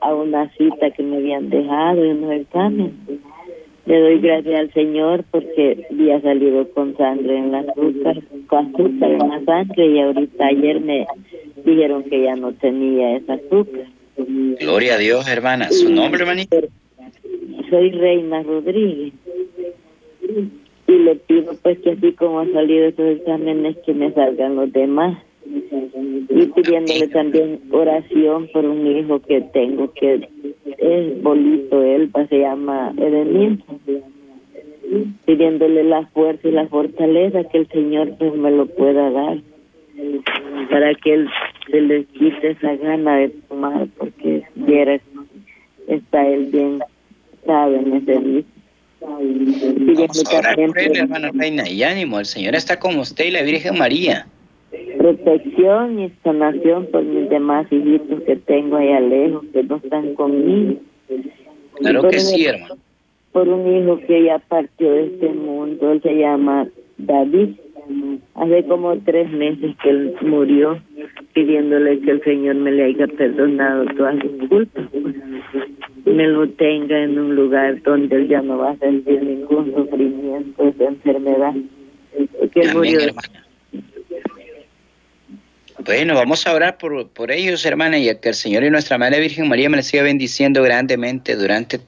a 0.00 0.14
una 0.14 0.50
cita 0.56 0.90
que 0.90 1.02
me 1.02 1.16
habían 1.16 1.50
dejado 1.50 2.04
en 2.04 2.24
un 2.24 2.32
examen. 2.32 2.92
Le 3.86 4.00
doy 4.00 4.20
gracias 4.20 4.60
al 4.60 4.72
Señor 4.72 5.24
porque 5.30 5.86
había 5.90 6.20
salido 6.20 6.68
con 6.72 6.96
sangre 6.96 7.38
en 7.38 7.52
la 7.52 7.60
azúcar, 7.60 8.22
con 8.46 8.66
azúcar 8.66 9.10
en 9.12 9.28
la 9.28 9.44
sangre 9.44 9.86
y 9.86 10.00
ahorita 10.00 10.46
ayer 10.46 10.80
me 10.80 11.06
dijeron 11.64 12.04
que 12.04 12.22
ya 12.22 12.36
no 12.36 12.52
tenía 12.52 13.16
esa 13.16 13.34
azúcar. 13.34 13.86
Gloria 14.60 14.94
a 14.94 14.98
Dios, 14.98 15.26
hermana. 15.28 15.70
¿Su 15.70 15.90
nombre, 15.90 16.20
hermanita? 16.20 16.58
Soy 17.70 17.90
Reina 17.92 18.42
Rodríguez. 18.42 19.14
Y 20.86 20.92
le 20.92 21.16
pido 21.16 21.54
pues 21.62 21.78
que 21.78 21.92
así 21.92 22.12
como 22.12 22.40
han 22.40 22.52
salido 22.52 22.86
esos 22.86 23.06
exámenes 23.18 23.76
que 23.86 23.94
me 23.94 24.12
salgan 24.12 24.56
los 24.56 24.72
demás 24.72 25.18
y 26.28 26.46
pidiéndole 26.46 27.08
también 27.08 27.60
oración 27.70 28.48
por 28.52 28.64
un 28.64 28.86
hijo 28.86 29.20
que 29.20 29.40
tengo 29.40 29.92
que 29.92 30.28
es 30.78 31.22
bolito 31.22 31.82
él 31.82 32.10
pues, 32.12 32.28
se 32.28 32.40
llama 32.40 32.92
Edenil 32.98 33.62
pidiéndole 35.24 35.84
la 35.84 36.06
fuerza 36.08 36.48
y 36.48 36.52
la 36.52 36.68
fortaleza 36.68 37.44
que 37.44 37.58
el 37.58 37.68
Señor 37.68 38.16
pues 38.18 38.34
me 38.34 38.50
lo 38.50 38.66
pueda 38.66 39.10
dar 39.10 39.38
para 40.70 40.94
que 40.94 41.14
él 41.14 41.28
se 41.70 41.80
le 41.80 42.04
quite 42.04 42.50
esa 42.50 42.76
gana 42.76 43.16
de 43.16 43.28
tomar 43.48 43.88
porque 43.96 44.44
quiera 44.66 45.00
está 45.88 46.26
él 46.26 46.46
bien 46.46 46.80
sabe 47.44 47.78
en 47.78 47.94
ese 47.94 48.44
Vamos 49.00 50.24
a 50.32 50.38
orar 50.38 50.56
por 50.56 50.78
él, 50.78 50.96
hermana 50.96 51.30
Reina, 51.32 51.68
y 51.68 51.84
ánimo, 51.84 52.18
el 52.18 52.26
Señor 52.26 52.56
está 52.56 52.80
con 52.80 52.98
usted 52.98 53.26
y 53.26 53.30
la 53.30 53.42
Virgen 53.42 53.78
María 53.78 54.26
protección 55.16 56.00
y 56.00 56.10
sanación 56.22 56.86
por 56.86 57.02
mis 57.02 57.28
demás 57.30 57.66
hijitos 57.70 58.22
que 58.22 58.36
tengo 58.36 58.76
allá 58.76 59.00
lejos, 59.00 59.44
que 59.52 59.62
no 59.62 59.76
están 59.76 60.14
conmigo. 60.14 60.80
Claro 61.76 62.08
que 62.08 62.20
sí, 62.20 62.44
hermano. 62.46 62.76
Por 63.32 63.48
un 63.48 63.76
hijo 63.76 63.98
que 64.06 64.24
ya 64.24 64.38
partió 64.38 64.90
de 64.90 65.06
este 65.06 65.28
mundo, 65.28 65.92
él 65.92 66.02
se 66.02 66.14
llama 66.14 66.66
David. 66.98 67.50
Hace 68.34 68.64
como 68.64 68.96
tres 68.98 69.30
meses 69.30 69.74
que 69.82 69.90
él 69.90 70.14
murió, 70.22 70.78
pidiéndole 71.32 72.00
que 72.00 72.10
el 72.10 72.22
Señor 72.22 72.56
me 72.56 72.72
le 72.72 72.84
haya 72.84 73.06
perdonado 73.06 73.86
todas 73.96 74.16
sus 74.20 74.48
culpas. 74.48 74.84
Me 76.04 76.26
lo 76.26 76.48
tenga 76.50 77.02
en 77.02 77.18
un 77.18 77.36
lugar 77.36 77.82
donde 77.82 78.16
él 78.16 78.28
ya 78.28 78.42
no 78.42 78.58
va 78.58 78.70
a 78.70 78.76
sentir 78.76 79.22
ningún 79.22 79.72
sufrimiento 79.74 80.72
de 80.72 80.84
enfermedad. 80.84 81.54
Que 82.52 82.60
él 82.60 82.74
murió. 82.74 82.98
Bueno, 85.84 86.14
vamos 86.14 86.46
a 86.46 86.54
orar 86.54 86.76
por, 86.76 87.08
por 87.08 87.30
ellos, 87.30 87.64
hermana, 87.64 87.98
y 87.98 88.14
que 88.16 88.30
el 88.30 88.34
Señor 88.34 88.64
y 88.64 88.70
nuestra 88.70 88.98
Madre 88.98 89.20
Virgen 89.20 89.48
María 89.48 89.70
me 89.70 89.76
les 89.76 89.86
siga 89.86 90.02
bendiciendo 90.02 90.62
grandemente 90.62 91.36
durante 91.36 91.80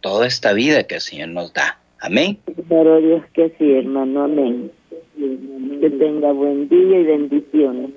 toda 0.00 0.26
esta 0.26 0.52
vida 0.52 0.84
que 0.84 0.96
el 0.96 1.00
Señor 1.00 1.28
nos 1.28 1.52
da. 1.52 1.78
Amén. 2.00 2.38
Dios 2.46 3.22
que 3.32 3.52
sí, 3.58 3.72
hermano, 3.72 4.24
amén. 4.24 4.70
Que 5.16 5.90
tenga 5.90 6.32
buen 6.32 6.68
día 6.68 7.00
y 7.00 7.04
bendiciones. 7.04 7.90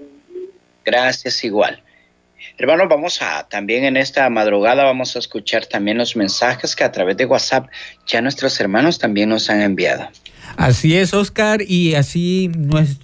Gracias 0.86 1.43
igual. 1.43 1.82
Hermanos, 2.58 2.88
vamos 2.89 3.21
a 3.21 3.47
también 3.47 3.84
en 3.84 3.97
esta 3.97 4.30
madrugada 4.30 4.84
vamos 4.84 5.15
a 5.15 5.19
escuchar 5.19 5.65
también 5.65 5.97
los 5.97 6.15
mensajes 6.15 6.76
que 6.76 6.84
a 6.84 6.91
través 6.91 7.17
de 7.17 7.26
WhatsApp 7.26 7.67
ya 8.08 8.21
nuestros 8.21 8.60
hermanos 8.60 8.97
también 8.97 9.30
nos 9.30 9.50
han 9.50 9.62
enviado. 9.62 10.08
Así 10.58 10.96
es, 10.96 11.14
Oscar, 11.14 11.62
y 11.68 11.96
así 11.96 12.50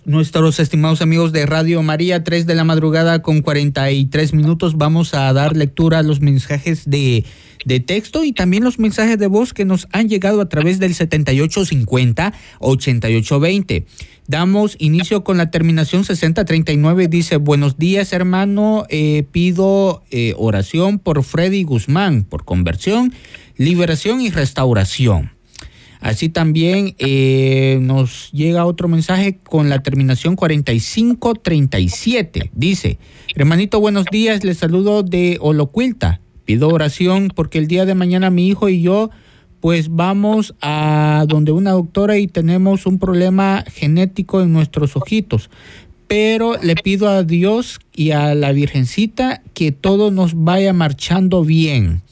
nuestros 0.06 0.60
estimados 0.60 1.02
amigos 1.02 1.32
de 1.32 1.46
Radio 1.46 1.82
María, 1.82 2.24
3 2.24 2.46
de 2.46 2.56
la 2.56 2.64
madrugada 2.64 3.22
con 3.22 3.42
43 3.42 4.34
minutos, 4.34 4.78
vamos 4.78 5.14
a 5.14 5.32
dar 5.34 5.56
lectura 5.56 6.00
a 6.00 6.04
los 6.04 6.22
mensajes 6.22 6.90
de, 6.90 7.26
de 7.66 7.80
texto 7.80 8.24
y 8.24 8.34
también 8.34 8.64
los 8.64 8.80
mensajes 8.80 9.20
de 9.20 9.28
voz 9.28 9.54
que 9.54 9.66
nos 9.66 9.88
han 9.92 10.10
llegado 10.10 10.42
a 10.42 10.50
través 10.50 10.80
del 10.80 10.94
7850-8820. 10.94 13.86
Damos 14.28 14.76
inicio 14.80 15.24
con 15.24 15.38
la 15.38 15.52
terminación 15.52 16.04
6039. 16.04 17.08
Dice, 17.08 17.38
buenos 17.38 17.78
días 17.78 18.12
hermano, 18.12 18.86
eh, 18.90 19.24
pido 19.32 20.04
eh, 20.12 20.34
oración 20.38 21.00
por 21.00 21.24
Freddy 21.24 21.64
Guzmán, 21.64 22.26
por 22.26 22.44
conversión, 22.44 23.14
liberación 23.56 24.20
y 24.20 24.30
restauración. 24.30 25.37
Así 26.00 26.30
también 26.30 26.96
eh, 27.00 27.80
nos 27.82 28.32
llega 28.32 28.66
otro 28.66 28.88
mensaje 28.88 29.38
con 29.38 29.70
la 29.70 29.84
terminación 29.84 30.36
4537. 30.36 32.52
Dice, 32.54 33.00
hermanito, 33.36 33.80
buenos 33.80 34.06
días, 34.12 34.44
les 34.44 34.58
saludo 34.58 35.04
de 35.04 35.38
Olocuilta. 35.42 36.22
Pido 36.46 36.70
oración 36.70 37.32
porque 37.36 37.58
el 37.58 37.68
día 37.68 37.86
de 37.86 37.96
mañana 37.96 38.30
mi 38.30 38.48
hijo 38.48 38.70
y 38.70 38.82
yo 38.82 39.10
pues 39.60 39.90
vamos 39.90 40.54
a 40.62 41.26
donde 41.28 41.52
una 41.52 41.72
doctora 41.72 42.18
y 42.18 42.28
tenemos 42.28 42.86
un 42.86 43.00
problema 43.00 43.66
genético 43.68 44.42
en 44.42 44.54
nuestros 44.54 44.96
ojitos. 44.96 45.50
Pero 46.08 46.56
le 46.62 46.76
pido 46.76 47.10
a 47.10 47.24
Dios 47.24 47.80
y 47.94 48.12
a 48.12 48.34
la 48.34 48.54
Virgencita 48.54 49.42
que 49.54 49.74
todo 49.74 50.10
nos 50.12 50.36
vaya 50.36 50.72
marchando 50.74 51.44
bien 51.44 52.04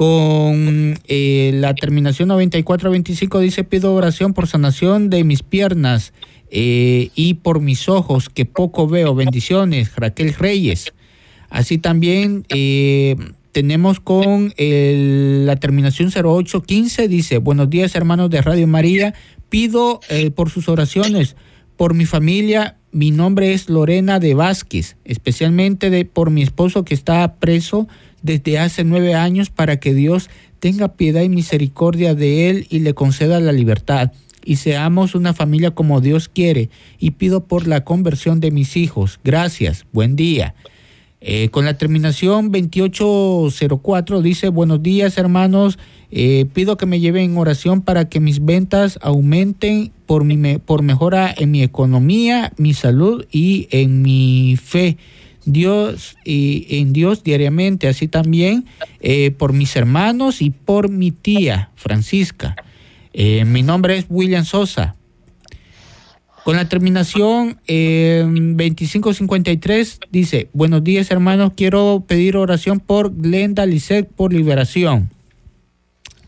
con 0.00 0.98
eh, 1.08 1.50
la 1.56 1.74
terminación 1.74 2.28
9425 2.30 3.38
dice 3.40 3.64
pido 3.64 3.92
oración 3.92 4.32
por 4.32 4.46
sanación 4.46 5.10
de 5.10 5.24
mis 5.24 5.42
piernas 5.42 6.14
eh, 6.50 7.10
y 7.14 7.34
por 7.34 7.60
mis 7.60 7.86
ojos 7.86 8.30
que 8.30 8.46
poco 8.46 8.88
veo. 8.88 9.14
Bendiciones, 9.14 9.94
Raquel 9.96 10.32
Reyes. 10.32 10.94
Así 11.50 11.76
también 11.76 12.46
eh, 12.48 13.14
tenemos 13.52 14.00
con 14.00 14.54
la 14.56 15.56
terminación 15.56 16.08
0815 16.08 17.06
dice 17.06 17.36
buenos 17.36 17.68
días 17.68 17.94
hermanos 17.94 18.30
de 18.30 18.40
Radio 18.40 18.66
María. 18.66 19.12
Pido 19.50 20.00
por 20.34 20.48
sus 20.48 20.70
oraciones 20.70 21.36
por 21.76 21.92
mi 21.92 22.06
familia. 22.06 22.78
Mi 22.90 23.10
nombre 23.10 23.52
es 23.52 23.68
Lorena 23.68 24.18
de 24.18 24.32
Vázquez, 24.32 24.96
especialmente 25.04 25.90
de, 25.90 26.06
por 26.06 26.30
mi 26.30 26.40
esposo 26.40 26.84
que 26.84 26.94
está 26.94 27.34
preso 27.34 27.86
desde 28.22 28.58
hace 28.58 28.84
nueve 28.84 29.14
años 29.14 29.50
para 29.50 29.78
que 29.78 29.94
Dios 29.94 30.30
tenga 30.58 30.94
piedad 30.94 31.22
y 31.22 31.28
misericordia 31.28 32.14
de 32.14 32.50
él 32.50 32.66
y 32.70 32.80
le 32.80 32.94
conceda 32.94 33.40
la 33.40 33.52
libertad 33.52 34.12
y 34.44 34.56
seamos 34.56 35.14
una 35.14 35.34
familia 35.34 35.72
como 35.72 36.00
Dios 36.00 36.28
quiere. 36.28 36.70
Y 36.98 37.12
pido 37.12 37.44
por 37.44 37.66
la 37.66 37.84
conversión 37.84 38.40
de 38.40 38.50
mis 38.50 38.76
hijos. 38.76 39.20
Gracias. 39.22 39.86
Buen 39.92 40.16
día. 40.16 40.54
Eh, 41.22 41.50
con 41.50 41.66
la 41.66 41.76
terminación 41.76 42.50
2804 42.50 44.22
dice, 44.22 44.48
buenos 44.48 44.82
días 44.82 45.18
hermanos, 45.18 45.78
eh, 46.10 46.46
pido 46.54 46.78
que 46.78 46.86
me 46.86 46.98
lleven 46.98 47.32
en 47.32 47.36
oración 47.36 47.82
para 47.82 48.08
que 48.08 48.20
mis 48.20 48.42
ventas 48.42 48.98
aumenten 49.02 49.92
por, 50.06 50.24
mi, 50.24 50.56
por 50.56 50.80
mejora 50.80 51.34
en 51.36 51.50
mi 51.50 51.62
economía, 51.62 52.54
mi 52.56 52.72
salud 52.72 53.26
y 53.30 53.68
en 53.70 54.00
mi 54.00 54.56
fe. 54.56 54.96
Dios 55.44 56.16
y 56.24 56.66
en 56.68 56.92
Dios 56.92 57.24
diariamente, 57.24 57.88
así 57.88 58.08
también 58.08 58.66
eh, 59.00 59.30
por 59.30 59.52
mis 59.52 59.76
hermanos 59.76 60.42
y 60.42 60.50
por 60.50 60.90
mi 60.90 61.10
tía 61.10 61.70
Francisca. 61.76 62.56
Eh, 63.12 63.44
mi 63.44 63.62
nombre 63.62 63.96
es 63.96 64.06
William 64.08 64.44
Sosa. 64.44 64.96
Con 66.44 66.56
la 66.56 66.68
terminación 66.68 67.60
2553 67.66 69.92
eh, 69.92 69.98
dice, 70.10 70.48
buenos 70.52 70.82
días 70.82 71.10
hermanos, 71.10 71.52
quiero 71.54 72.02
pedir 72.06 72.36
oración 72.36 72.80
por 72.80 73.14
Glenda 73.14 73.66
Lisset 73.66 74.08
por 74.08 74.32
liberación. 74.32 75.10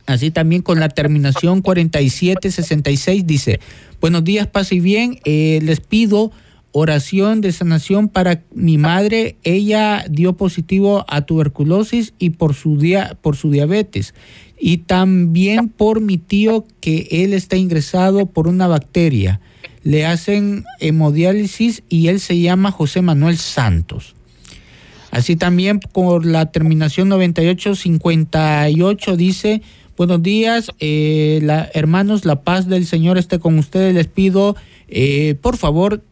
Así 0.04 0.30
también 0.30 0.60
con 0.62 0.80
la 0.80 0.90
terminación 0.90 1.62
4766 1.62 3.26
dice, 3.26 3.60
buenos 4.00 4.24
días, 4.24 4.48
paz 4.48 4.72
y 4.72 4.80
bien, 4.80 5.18
les 5.24 5.80
pido 5.80 6.32
oración 6.72 7.40
de 7.40 7.52
sanación 7.52 8.08
para 8.08 8.42
mi 8.54 8.78
madre. 8.78 9.36
Ella 9.44 10.04
dio 10.10 10.32
positivo 10.32 11.04
a 11.08 11.22
tuberculosis 11.22 12.14
y 12.18 12.30
por 12.30 12.54
su, 12.54 12.76
dia, 12.76 13.16
por 13.20 13.36
su 13.36 13.50
diabetes. 13.50 14.14
Y 14.58 14.78
también 14.78 15.68
por 15.68 16.00
mi 16.00 16.18
tío 16.18 16.64
que 16.80 17.08
él 17.10 17.34
está 17.34 17.56
ingresado 17.56 18.26
por 18.26 18.48
una 18.48 18.66
bacteria. 18.66 19.40
Le 19.84 20.06
hacen 20.06 20.64
hemodiálisis 20.80 21.82
y 21.88 22.08
él 22.08 22.20
se 22.20 22.40
llama 22.40 22.70
José 22.70 23.02
Manuel 23.02 23.36
Santos. 23.36 24.14
Así 25.12 25.36
también 25.36 25.78
por 25.78 26.24
la 26.24 26.46
terminación 26.46 27.10
9858 27.10 29.16
dice, 29.16 29.60
buenos 29.94 30.22
días, 30.22 30.72
eh, 30.78 31.40
la, 31.42 31.68
hermanos, 31.74 32.24
la 32.24 32.42
paz 32.42 32.66
del 32.66 32.86
Señor 32.86 33.18
esté 33.18 33.38
con 33.38 33.58
ustedes. 33.58 33.94
Les 33.94 34.06
pido, 34.06 34.56
eh, 34.88 35.34
por 35.42 35.58
favor, 35.58 36.02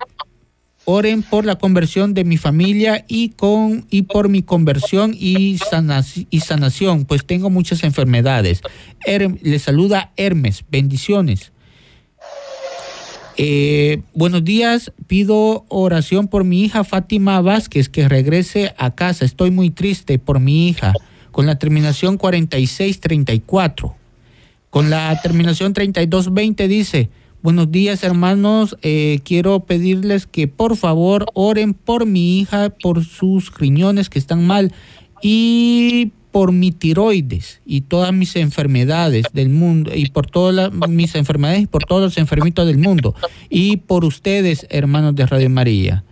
oren 0.90 1.22
por 1.22 1.46
la 1.46 1.57
conversión 1.57 2.14
de 2.14 2.24
mi 2.24 2.37
familia 2.37 3.05
y 3.07 3.31
con 3.31 3.87
y 3.90 4.03
por 4.03 4.29
mi 4.29 4.42
conversión 4.42 5.14
y, 5.14 5.57
y 6.31 6.40
sanación, 6.40 7.05
pues 7.05 7.24
tengo 7.24 7.48
muchas 7.48 7.85
enfermedades. 7.85 8.61
le 9.07 9.59
saluda 9.59 10.12
Hermes, 10.16 10.64
bendiciones. 10.70 11.53
Eh, 13.37 14.03
buenos 14.12 14.44
días, 14.44 14.92
pido 15.07 15.64
oración 15.68 16.29
por 16.29 16.44
mi 16.44 16.62
hija 16.64 16.85
Fátima 16.85 17.40
Vázquez 17.40 17.88
que 17.88 18.09
regrese 18.09 18.74
a 18.76 18.94
casa. 18.94 19.24
Estoy 19.24 19.50
muy 19.50 19.70
triste 19.70 20.18
por 20.18 20.40
mi 20.40 20.68
hija 20.68 20.92
con 21.31 21.46
la 21.46 21.59
terminación 21.59 22.18
4634. 22.18 23.94
Con 24.68 24.90
la 24.90 25.18
terminación 25.22 25.72
3220 25.72 26.68
dice, 26.68 27.11
buenos 27.42 27.70
días 27.70 28.03
hermanos, 28.05 28.76
eh, 28.83 29.20
quiero 29.24 29.61
pedirles 29.61 30.26
que 30.26 30.48
por 30.48 30.76
favor 30.76 31.26
oren 31.35 31.74
por 31.74 32.07
mi 32.07 32.38
hija, 32.40 32.70
por 32.70 33.05
sus 33.05 33.55
riñones 33.57 34.11
que 34.11 34.18
están 34.18 34.46
mal 34.46 34.72
y 35.22 36.12
por 36.33 36.53
mi 36.53 36.70
tiroides 36.70 37.61
y 37.66 37.83
todas 37.83 38.12
mis 38.12 38.37
enfermedades 38.37 39.26
del 39.33 39.48
mundo 39.48 39.90
y 39.94 40.09
por 40.11 40.26
todas 40.26 40.72
mis 40.88 41.14
enfermedades 41.14 41.62
y 41.62 41.66
por 41.66 41.85
todos 41.85 42.03
los 42.03 42.18
enfermitos 42.18 42.66
del 42.66 42.79
mundo 42.79 43.14
y 43.48 43.79
por 43.79 44.05
ustedes, 44.05 44.66
hermanos 44.70 45.14
de 45.14 45.26
Radio 45.26 45.50
María. 45.50 46.05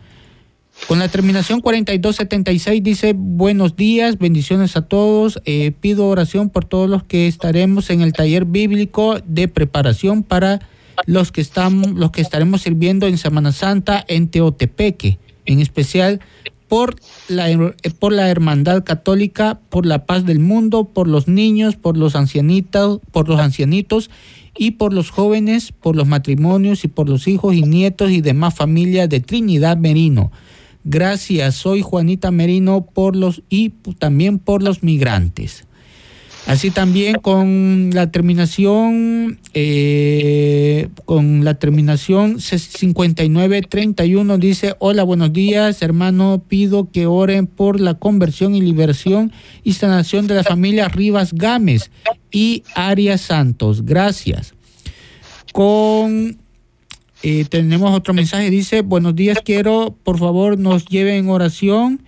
Con 0.87 1.01
la 1.01 1.09
terminación 1.09 1.61
4276 1.61 2.83
dice, 2.83 3.15
buenos 3.17 3.75
días, 3.75 4.17
bendiciones 4.17 4.77
a 4.77 4.83
todos. 4.83 5.41
Eh, 5.45 5.73
pido 5.81 6.07
oración 6.07 6.51
por 6.51 6.65
todos 6.65 6.89
los 6.89 7.03
que 7.03 7.27
estaremos 7.27 7.91
en 7.91 8.01
el 8.01 8.13
taller 8.13 8.45
bíblico 8.45 9.19
de 9.25 9.49
preparación 9.49 10.23
para 10.23 10.61
los 11.07 11.33
que, 11.33 11.41
estamos, 11.41 11.93
los 11.93 12.11
que 12.11 12.21
estaremos 12.21 12.63
sirviendo 12.63 13.07
en 13.07 13.19
Semana 13.19 13.53
Santa 13.53 14.05
en 14.09 14.29
Teotepeque, 14.29 15.19
en 15.47 15.61
especial 15.61 16.21
por 16.69 16.97
la, 17.29 17.75
por 17.99 18.13
la 18.13 18.29
hermandad 18.29 18.85
católica, 18.85 19.61
por 19.71 19.87
la 19.87 20.05
paz 20.05 20.27
del 20.27 20.39
mundo, 20.39 20.85
por 20.85 21.09
los 21.09 21.27
niños, 21.27 21.77
por 21.77 21.97
los 21.97 22.15
ancianitos, 22.15 23.01
por 23.11 23.29
los 23.29 23.41
ancianitos 23.41 24.11
y 24.57 24.73
por 24.73 24.93
los 24.93 25.11
jóvenes, 25.11 25.73
por 25.73 25.97
los 25.97 26.07
matrimonios 26.07 26.85
y 26.85 26.89
por 26.89 27.09
los 27.09 27.27
hijos 27.27 27.55
y 27.55 27.63
nietos 27.63 28.11
y 28.11 28.21
demás 28.21 28.55
familias 28.55 29.09
de 29.09 29.21
Trinidad 29.21 29.79
Merino. 29.79 30.31
Gracias, 30.85 31.55
soy 31.55 31.83
Juanita 31.83 32.31
Merino 32.31 32.83
por 32.83 33.17
los 33.17 33.43
y 33.49 33.71
también 33.99 34.39
por 34.39 34.63
los 34.63 34.83
migrantes. 34.83 35.68
Así 36.49 36.71
también 36.71 37.17
con 37.17 37.91
la 37.93 38.11
terminación, 38.11 39.39
eh, 39.53 40.89
con 41.05 41.45
la 41.45 41.59
terminación 41.59 42.41
5931 42.41 44.39
dice, 44.39 44.75
hola, 44.79 45.03
buenos 45.03 45.35
días, 45.35 45.83
hermano, 45.83 46.43
pido 46.49 46.91
que 46.91 47.05
oren 47.05 47.47
por 47.47 47.81
la 47.81 47.99
conversión 47.99 48.55
y 48.55 48.63
liberación 48.63 49.31
y 49.63 49.75
sanación 49.75 50.27
de 50.27 50.37
la 50.37 50.43
familia 50.43 50.89
Rivas 50.89 51.35
Gámez 51.35 51.91
y 52.31 52.63
Arias 52.75 53.21
Santos. 53.21 53.85
Gracias. 53.85 54.55
Con 55.53 56.39
eh, 57.23 57.45
tenemos 57.51 57.95
otro 57.95 58.15
mensaje, 58.15 58.49
dice, 58.49 58.81
buenos 58.81 59.15
días, 59.15 59.37
quiero, 59.45 59.95
por 60.03 60.19
favor, 60.19 60.59
nos 60.59 60.87
lleven 60.87 61.17
en 61.17 61.29
oración 61.29 62.08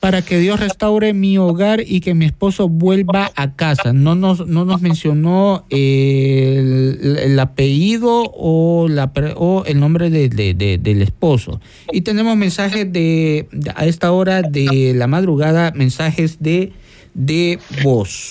para 0.00 0.22
que 0.22 0.38
Dios 0.38 0.58
restaure 0.58 1.12
mi 1.12 1.36
hogar 1.36 1.82
y 1.86 2.00
que 2.00 2.14
mi 2.14 2.24
esposo 2.24 2.70
vuelva 2.70 3.30
a 3.36 3.52
casa. 3.52 3.92
No 3.92 4.14
nos, 4.14 4.46
no 4.46 4.64
nos 4.64 4.80
mencionó 4.80 5.66
el, 5.68 7.38
apellido 7.38 8.32
o, 8.34 8.88
la, 8.88 9.12
o 9.36 9.64
el 9.66 9.78
nombre 9.78 10.08
del 10.08 11.02
esposo. 11.02 11.60
Y 11.92 12.00
tenemos 12.00 12.34
mensajes 12.38 12.90
de, 12.90 13.46
a 13.74 13.84
esta 13.84 14.10
hora 14.10 14.40
de 14.40 14.94
la 14.96 15.06
madrugada, 15.06 15.70
mensajes 15.72 16.38
de, 16.40 16.72
de 17.12 17.58
voz. 17.84 18.30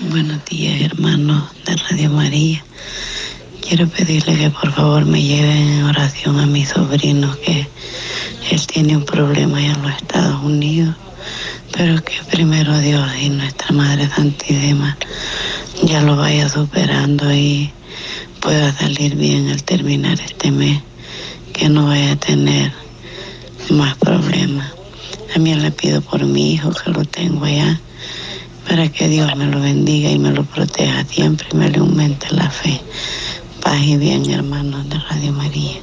Buenos 0.00 0.42
días, 0.46 0.80
hermano 0.80 1.50
de 1.66 1.76
Radio 1.76 2.10
María. 2.10 2.64
Quiero 3.66 3.88
pedirle 3.88 4.36
que 4.36 4.50
por 4.50 4.70
favor 4.72 5.06
me 5.06 5.22
lleven 5.22 5.68
en 5.68 5.84
oración 5.84 6.38
a 6.38 6.44
mi 6.44 6.66
sobrino 6.66 7.34
que 7.40 7.66
él 8.50 8.66
tiene 8.66 8.94
un 8.94 9.06
problema 9.06 9.58
en 9.58 9.82
los 9.82 9.96
Estados 9.96 10.42
Unidos, 10.44 10.94
pero 11.72 12.04
que 12.04 12.12
primero 12.30 12.78
Dios 12.78 13.08
y 13.22 13.30
nuestra 13.30 13.72
Madre 13.72 14.06
Santísima 14.08 14.98
ya 15.82 16.02
lo 16.02 16.14
vaya 16.14 16.46
superando 16.50 17.32
y 17.32 17.72
pueda 18.40 18.70
salir 18.74 19.16
bien 19.16 19.48
al 19.48 19.64
terminar 19.64 20.20
este 20.20 20.50
mes, 20.50 20.82
que 21.54 21.70
no 21.70 21.86
vaya 21.86 22.12
a 22.12 22.16
tener 22.16 22.70
más 23.70 23.96
problemas. 23.96 24.72
También 25.32 25.62
le 25.62 25.70
pido 25.70 26.02
por 26.02 26.22
mi 26.26 26.52
hijo 26.52 26.70
que 26.70 26.90
lo 26.90 27.04
tengo 27.06 27.46
allá, 27.46 27.80
para 28.68 28.88
que 28.90 29.08
Dios 29.08 29.34
me 29.36 29.46
lo 29.46 29.58
bendiga 29.60 30.10
y 30.10 30.18
me 30.18 30.32
lo 30.32 30.44
proteja 30.44 31.04
siempre 31.06 31.46
y 31.50 31.56
me 31.56 31.70
le 31.70 31.78
aumente 31.78 32.26
la 32.30 32.50
fe. 32.50 32.78
Paz 33.64 33.82
y 33.82 33.96
bien, 33.96 34.30
hermanos 34.30 34.88
de 34.90 34.98
Radio 34.98 35.32
María. 35.32 35.80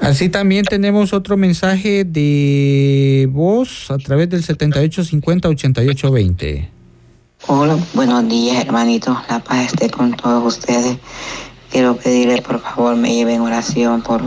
Así 0.00 0.28
también 0.28 0.66
tenemos 0.66 1.14
otro 1.14 1.38
mensaje 1.38 2.04
de 2.04 3.26
voz 3.32 3.90
a 3.90 3.96
través 3.96 4.28
del 4.28 4.44
7850-8820. 4.44 6.68
Hola, 7.46 7.78
buenos 7.94 8.28
días, 8.28 8.62
hermanitos. 8.62 9.16
La 9.30 9.40
paz 9.40 9.72
esté 9.72 9.88
con 9.88 10.12
todos 10.12 10.58
ustedes. 10.58 10.98
Quiero 11.70 11.96
pedirles, 11.96 12.42
por 12.42 12.60
favor, 12.60 12.96
me 12.96 13.14
lleven 13.14 13.40
oración 13.40 14.02
por 14.02 14.20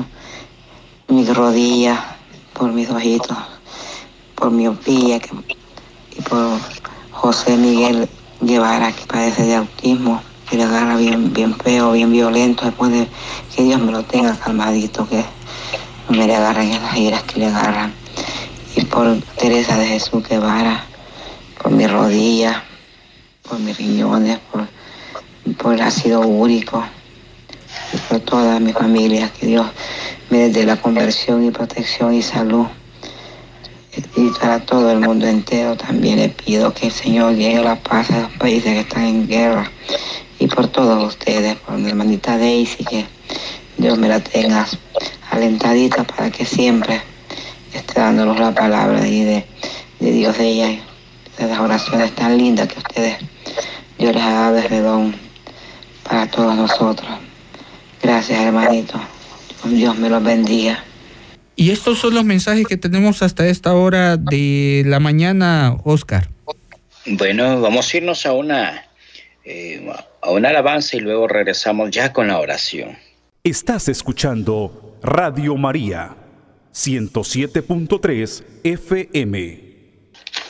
mis 1.08 1.32
rodillas, 1.32 2.00
por 2.54 2.74
mis 2.74 2.89
ojitos, 2.89 3.38
por 4.34 4.50
mi 4.50 4.68
opilla 4.68 5.20
y 6.18 6.22
por 6.24 6.58
José 7.12 7.56
Miguel 7.56 8.10
Guevara, 8.41 8.91
que 8.91 9.06
padece 9.06 9.44
de 9.44 9.58
autismo 9.58 10.24
que 10.49 10.58
le 10.58 10.63
agarra 10.63 10.97
bien, 10.97 11.34
bien 11.34 11.55
feo, 11.55 11.93
bien 11.93 12.12
violento, 12.12 12.65
después 12.65 12.91
de 12.91 13.08
que 13.55 13.63
Dios 13.63 13.81
me 13.81 13.91
lo 13.91 14.03
tenga 14.03 14.38
calmadito, 14.38 15.08
que 15.08 15.23
no 16.10 16.17
me 16.17 16.27
le 16.27 16.36
agarren 16.36 16.71
en 16.71 16.81
las 16.81 16.97
iras 16.97 17.23
que 17.23 17.39
le 17.39 17.47
agarran. 17.47 17.93
Y 18.75 18.86
por 18.86 19.19
Teresa 19.38 19.77
de 19.77 19.88
Jesús 19.88 20.27
Guevara, 20.27 20.86
por 21.62 21.71
mis 21.71 21.91
rodillas, 21.91 22.58
por 23.47 23.60
mis 23.60 23.77
riñones, 23.77 24.39
por, 24.51 24.67
por 25.58 25.73
el 25.73 25.81
ácido 25.81 26.21
úrico, 26.21 26.84
y 27.93 27.97
por 27.97 28.19
toda 28.19 28.60
mi 28.60 28.73
familia, 28.73 29.31
que 29.39 29.47
Dios 29.47 29.67
me 30.29 30.49
dé 30.49 30.65
la 30.65 30.77
conversión 30.77 31.43
y 31.43 31.51
protección 31.51 32.13
y 32.13 32.21
salud. 32.21 32.67
Y 34.17 34.29
para 34.41 34.60
todo 34.60 34.91
el 34.91 34.99
mundo 34.99 35.25
entero 35.25 35.77
también 35.77 36.19
le 36.19 36.27
pido 36.27 36.73
que 36.73 36.88
el 36.88 36.91
Señor 36.91 37.34
llegue 37.34 37.62
la 37.62 37.77
paz 37.77 38.12
a 38.12 38.21
los 38.21 38.31
países 38.34 38.73
que 38.73 38.79
están 38.81 39.05
en 39.05 39.27
guerra 39.27 39.71
y 40.39 40.48
por 40.48 40.67
todos 40.67 41.04
ustedes, 41.04 41.56
por 41.58 41.78
mi 41.78 41.89
hermanita 41.89 42.38
Daisy, 42.38 42.84
que 42.84 43.06
Dios 43.78 43.98
me 43.98 44.08
la 44.08 44.19
tenga 44.19 44.65
alentadita 45.32 46.04
para 46.04 46.32
que 46.32 46.45
siempre 46.45 47.02
esté 47.74 48.00
dándonos 48.00 48.39
la 48.39 48.54
palabra 48.54 49.08
y 49.08 49.24
de, 49.24 49.45
Dios 50.00 50.38
de 50.38 50.48
ella, 50.48 50.80
de 51.38 51.48
las 51.48 51.60
oraciones 51.60 52.13
tan 52.13 52.38
lindas 52.38 52.67
que 52.67 52.80
ustedes, 52.80 53.17
Dios 53.98 54.13
les 54.13 54.24
ha 54.24 54.32
dado 54.32 54.56
de 54.56 54.67
redón 54.67 55.15
para 56.04 56.30
todos 56.30 56.56
nosotros. 56.56 57.10
Gracias, 58.02 58.39
hermanito. 58.39 59.00
Dios 59.63 59.98
me 59.98 60.10
los 60.10 60.24
bendiga. 60.24 60.84
Y 61.56 61.71
estos 61.71 62.00
son 62.00 62.13
los 62.13 62.26
mensajes 62.26 62.67
que 62.67 62.78
tenemos 62.78 63.21
hasta 63.21 63.48
esta 63.48 63.74
hora 63.74 64.17
de 64.17 64.84
la 64.86 65.00
mañana, 65.00 65.78
Oscar. 65.84 66.30
Bueno, 67.06 67.62
vamos 67.62 67.93
a 67.93 67.98
irnos 67.98 68.26
a 68.26 68.34
una 68.34 68.86
eh, 69.45 69.88
a 70.25 70.31
una 70.31 70.49
alabanza 70.49 70.97
y 70.97 71.01
luego 71.01 71.27
regresamos 71.27 71.91
ya 71.91 72.11
con 72.11 72.27
la 72.27 72.39
oración. 72.39 72.97
Estás 73.43 73.88
escuchando 73.88 74.97
Radio 75.03 75.55
María 75.55 76.15
107.3 76.73 78.43
FM. 78.63 79.65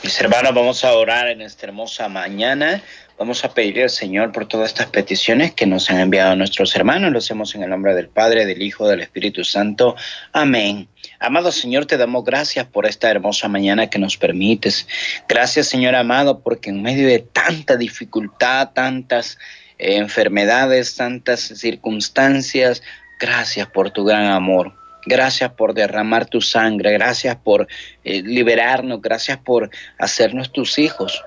Mis 0.02 0.20
hermanos, 0.20 0.54
vamos 0.54 0.82
a 0.82 0.94
orar 0.94 1.28
en 1.28 1.42
esta 1.42 1.66
hermosa 1.66 2.08
mañana. 2.08 2.82
Vamos 3.18 3.44
a 3.44 3.52
pedirle 3.52 3.84
al 3.84 3.90
Señor 3.90 4.32
por 4.32 4.46
todas 4.46 4.68
estas 4.68 4.86
peticiones 4.86 5.52
que 5.52 5.66
nos 5.66 5.90
han 5.90 6.00
enviado 6.00 6.34
nuestros 6.36 6.74
hermanos. 6.74 7.12
Lo 7.12 7.18
hacemos 7.18 7.54
en 7.54 7.62
el 7.62 7.70
nombre 7.70 7.94
del 7.94 8.08
Padre, 8.08 8.46
del 8.46 8.62
Hijo, 8.62 8.88
del 8.88 9.00
Espíritu 9.00 9.44
Santo. 9.44 9.94
Amén. 10.32 10.88
Amado 11.18 11.52
Señor, 11.52 11.86
te 11.86 11.96
damos 11.96 12.24
gracias 12.24 12.66
por 12.66 12.86
esta 12.86 13.10
hermosa 13.10 13.48
mañana 13.48 13.88
que 13.88 13.98
nos 13.98 14.16
permites. 14.16 14.86
Gracias, 15.28 15.66
Señor 15.66 15.94
amado, 15.94 16.40
porque 16.40 16.70
en 16.70 16.82
medio 16.82 17.08
de 17.08 17.20
tanta 17.20 17.76
dificultad, 17.76 18.70
tantas 18.74 19.38
enfermedades, 19.78 20.96
tantas 20.96 21.40
circunstancias, 21.40 22.82
gracias 23.18 23.68
por 23.68 23.90
tu 23.90 24.04
gran 24.04 24.26
amor. 24.26 24.74
Gracias 25.08 25.52
por 25.52 25.72
derramar 25.72 26.26
tu 26.26 26.40
sangre, 26.40 26.92
gracias 26.92 27.36
por 27.36 27.68
eh, 28.02 28.22
liberarnos, 28.22 29.00
gracias 29.00 29.38
por 29.38 29.70
hacernos 29.98 30.50
tus 30.52 30.78
hijos 30.78 31.22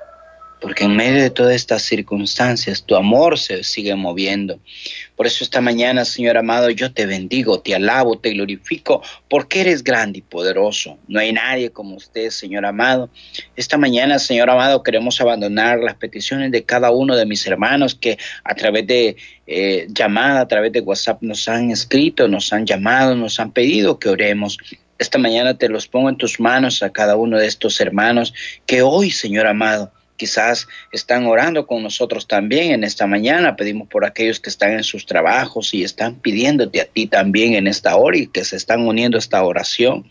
porque 0.61 0.85
en 0.85 0.95
medio 0.95 1.21
de 1.21 1.29
todas 1.29 1.55
estas 1.55 1.83
circunstancias 1.83 2.83
tu 2.83 2.95
amor 2.95 3.39
se 3.39 3.63
sigue 3.63 3.95
moviendo. 3.95 4.59
Por 5.15 5.27
eso 5.27 5.43
esta 5.43 5.61
mañana, 5.61 6.05
Señor 6.05 6.37
amado, 6.37 6.69
yo 6.69 6.93
te 6.93 7.05
bendigo, 7.05 7.59
te 7.59 7.75
alabo, 7.75 8.17
te 8.17 8.31
glorifico, 8.31 9.01
porque 9.29 9.61
eres 9.61 9.83
grande 9.83 10.19
y 10.19 10.21
poderoso. 10.21 10.97
No 11.07 11.19
hay 11.19 11.33
nadie 11.33 11.71
como 11.71 11.95
usted, 11.95 12.29
Señor 12.29 12.65
amado. 12.65 13.09
Esta 13.55 13.77
mañana, 13.77 14.19
Señor 14.19 14.49
amado, 14.49 14.83
queremos 14.83 15.19
abandonar 15.21 15.79
las 15.79 15.95
peticiones 15.95 16.51
de 16.51 16.63
cada 16.63 16.91
uno 16.91 17.15
de 17.15 17.25
mis 17.25 17.45
hermanos 17.47 17.95
que 17.95 18.17
a 18.43 18.55
través 18.55 18.87
de 18.87 19.15
eh, 19.47 19.87
llamada, 19.89 20.41
a 20.41 20.47
través 20.47 20.71
de 20.71 20.81
WhatsApp 20.81 21.21
nos 21.21 21.47
han 21.47 21.71
escrito, 21.71 22.27
nos 22.27 22.51
han 22.53 22.65
llamado, 22.65 23.15
nos 23.15 23.39
han 23.39 23.51
pedido 23.51 23.99
que 23.99 24.09
oremos. 24.09 24.57
Esta 24.97 25.17
mañana 25.17 25.57
te 25.57 25.69
los 25.69 25.87
pongo 25.87 26.09
en 26.09 26.17
tus 26.17 26.39
manos 26.41 26.83
a 26.83 26.91
cada 26.91 27.15
uno 27.15 27.37
de 27.37 27.47
estos 27.47 27.79
hermanos 27.79 28.33
que 28.65 28.81
hoy, 28.81 29.11
Señor 29.11 29.47
amado, 29.47 29.93
quizás 30.19 30.67
están 30.91 31.25
orando 31.25 31.65
con 31.65 31.81
nosotros 31.81 32.27
también 32.27 32.71
en 32.71 32.83
esta 32.83 33.07
mañana. 33.07 33.55
Pedimos 33.55 33.87
por 33.87 34.05
aquellos 34.05 34.39
que 34.39 34.49
están 34.49 34.73
en 34.73 34.83
sus 34.83 35.05
trabajos 35.05 35.73
y 35.73 35.83
están 35.83 36.15
pidiéndote 36.15 36.81
a 36.81 36.85
ti 36.85 37.07
también 37.07 37.53
en 37.55 37.65
esta 37.67 37.95
hora 37.95 38.17
y 38.17 38.27
que 38.27 38.43
se 38.43 38.57
están 38.57 38.81
uniendo 38.85 39.17
a 39.17 39.19
esta 39.19 39.41
oración. 39.43 40.07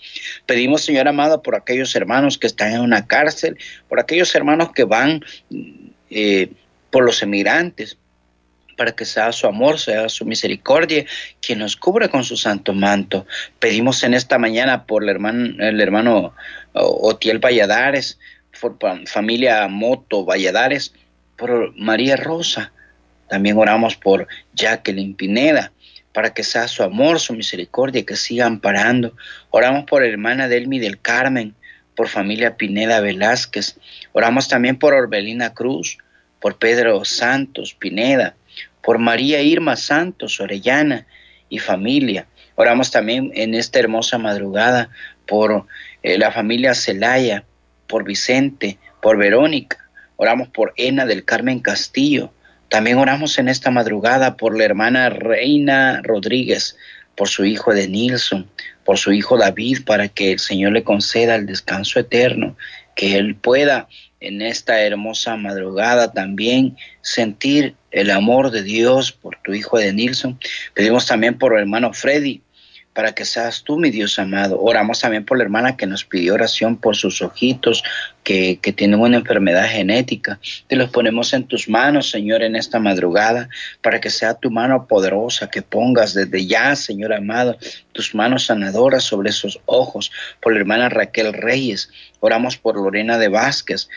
Pedimos, 0.46 0.82
Señor 0.82 1.06
amado, 1.06 1.42
por 1.42 1.54
aquellos 1.54 1.94
hermanos 1.94 2.38
que 2.38 2.46
están 2.46 2.72
en 2.72 2.80
una 2.80 3.06
cárcel, 3.06 3.58
por 3.88 4.00
aquellos 4.00 4.34
hermanos 4.34 4.72
que 4.72 4.84
van 4.84 5.22
eh, 6.10 6.50
por 6.90 7.04
los 7.04 7.22
emigrantes, 7.22 7.98
para 8.78 8.92
que 8.92 9.04
sea 9.04 9.30
su 9.32 9.46
amor, 9.46 9.78
sea 9.78 10.08
su 10.08 10.24
misericordia, 10.24 11.04
quien 11.42 11.58
nos 11.58 11.76
cubra 11.76 12.08
con 12.08 12.24
su 12.24 12.36
santo 12.36 12.72
manto. 12.72 13.26
Pedimos 13.58 14.02
en 14.04 14.14
esta 14.14 14.38
mañana 14.38 14.86
por 14.86 15.02
el 15.02 15.10
hermano, 15.10 15.62
el 15.62 15.80
hermano 15.80 16.32
Otiel 16.72 17.40
Valladares, 17.40 18.18
por 18.60 18.78
familia 19.06 19.66
Moto 19.68 20.24
Valladares, 20.24 20.94
por 21.36 21.74
María 21.76 22.16
Rosa. 22.16 22.72
También 23.28 23.56
oramos 23.56 23.96
por 23.96 24.26
Jacqueline 24.54 25.14
Pineda, 25.14 25.72
para 26.12 26.32
que 26.34 26.42
sea 26.42 26.66
su 26.66 26.82
amor, 26.82 27.20
su 27.20 27.34
misericordia, 27.34 28.04
que 28.04 28.16
siga 28.16 28.46
amparando. 28.46 29.14
Oramos 29.50 29.84
por 29.84 30.04
hermana 30.04 30.48
Delmi 30.48 30.78
del 30.78 31.00
Carmen, 31.00 31.54
por 31.94 32.08
familia 32.08 32.56
Pineda 32.56 33.00
Velázquez. 33.00 33.76
Oramos 34.12 34.48
también 34.48 34.78
por 34.78 34.94
Orbelina 34.94 35.52
Cruz, 35.52 35.98
por 36.40 36.56
Pedro 36.56 37.04
Santos 37.04 37.74
Pineda, 37.74 38.34
por 38.82 38.98
María 38.98 39.42
Irma 39.42 39.76
Santos 39.76 40.40
Orellana 40.40 41.06
y 41.48 41.58
familia. 41.58 42.26
Oramos 42.54 42.90
también 42.90 43.30
en 43.34 43.54
esta 43.54 43.78
hermosa 43.78 44.18
madrugada 44.18 44.90
por 45.26 45.66
eh, 46.02 46.18
la 46.18 46.32
familia 46.32 46.74
Celaya, 46.74 47.44
por 47.88 48.04
Vicente, 48.04 48.78
por 49.02 49.16
Verónica, 49.16 49.88
oramos 50.16 50.48
por 50.48 50.72
Ena 50.76 51.06
del 51.06 51.24
Carmen 51.24 51.60
Castillo. 51.60 52.32
También 52.68 52.98
oramos 52.98 53.38
en 53.38 53.48
esta 53.48 53.70
madrugada 53.70 54.36
por 54.36 54.56
la 54.56 54.64
hermana 54.64 55.08
Reina 55.08 56.00
Rodríguez, 56.02 56.76
por 57.16 57.28
su 57.28 57.44
hijo 57.44 57.74
de 57.74 57.88
Nilsson, 57.88 58.48
por 58.84 58.98
su 58.98 59.12
hijo 59.12 59.36
David, 59.36 59.78
para 59.84 60.08
que 60.08 60.32
el 60.32 60.38
Señor 60.38 60.72
le 60.72 60.84
conceda 60.84 61.34
el 61.34 61.46
descanso 61.46 61.98
eterno, 61.98 62.56
que 62.94 63.16
él 63.16 63.34
pueda 63.34 63.88
en 64.20 64.42
esta 64.42 64.80
hermosa 64.80 65.36
madrugada 65.36 66.12
también 66.12 66.76
sentir 67.00 67.74
el 67.90 68.10
amor 68.10 68.50
de 68.50 68.62
Dios 68.62 69.12
por 69.12 69.36
tu 69.42 69.54
hijo 69.54 69.78
de 69.78 69.92
Nilsson. 69.92 70.38
Pedimos 70.74 71.06
también 71.06 71.38
por 71.38 71.54
el 71.54 71.60
hermano 71.60 71.92
Freddy, 71.92 72.42
para 72.98 73.12
que 73.12 73.24
seas 73.24 73.62
tú, 73.62 73.78
mi 73.78 73.90
Dios 73.90 74.18
amado. 74.18 74.60
Oramos 74.60 74.98
también 74.98 75.24
por 75.24 75.38
la 75.38 75.44
hermana 75.44 75.76
que 75.76 75.86
nos 75.86 76.04
pidió 76.04 76.34
oración 76.34 76.76
por 76.76 76.96
sus 76.96 77.22
ojitos, 77.22 77.84
que, 78.24 78.58
que 78.60 78.72
tienen 78.72 78.98
una 78.98 79.18
enfermedad 79.18 79.68
genética. 79.68 80.40
Te 80.66 80.74
los 80.74 80.90
ponemos 80.90 81.32
en 81.32 81.44
tus 81.44 81.68
manos, 81.68 82.10
Señor, 82.10 82.42
en 82.42 82.56
esta 82.56 82.80
madrugada, 82.80 83.50
para 83.82 84.00
que 84.00 84.10
sea 84.10 84.34
tu 84.34 84.50
mano 84.50 84.88
poderosa, 84.88 85.48
que 85.48 85.62
pongas 85.62 86.12
desde 86.12 86.44
ya, 86.44 86.74
Señor 86.74 87.12
amado, 87.12 87.56
tus 87.92 88.16
manos 88.16 88.46
sanadoras 88.46 89.04
sobre 89.04 89.30
esos 89.30 89.60
ojos. 89.66 90.10
Por 90.40 90.54
la 90.54 90.58
hermana 90.58 90.88
Raquel 90.88 91.34
Reyes. 91.34 91.90
Oramos 92.18 92.56
por 92.56 92.74
Lorena 92.74 93.16
de 93.16 93.28
Vázquez, 93.28 93.88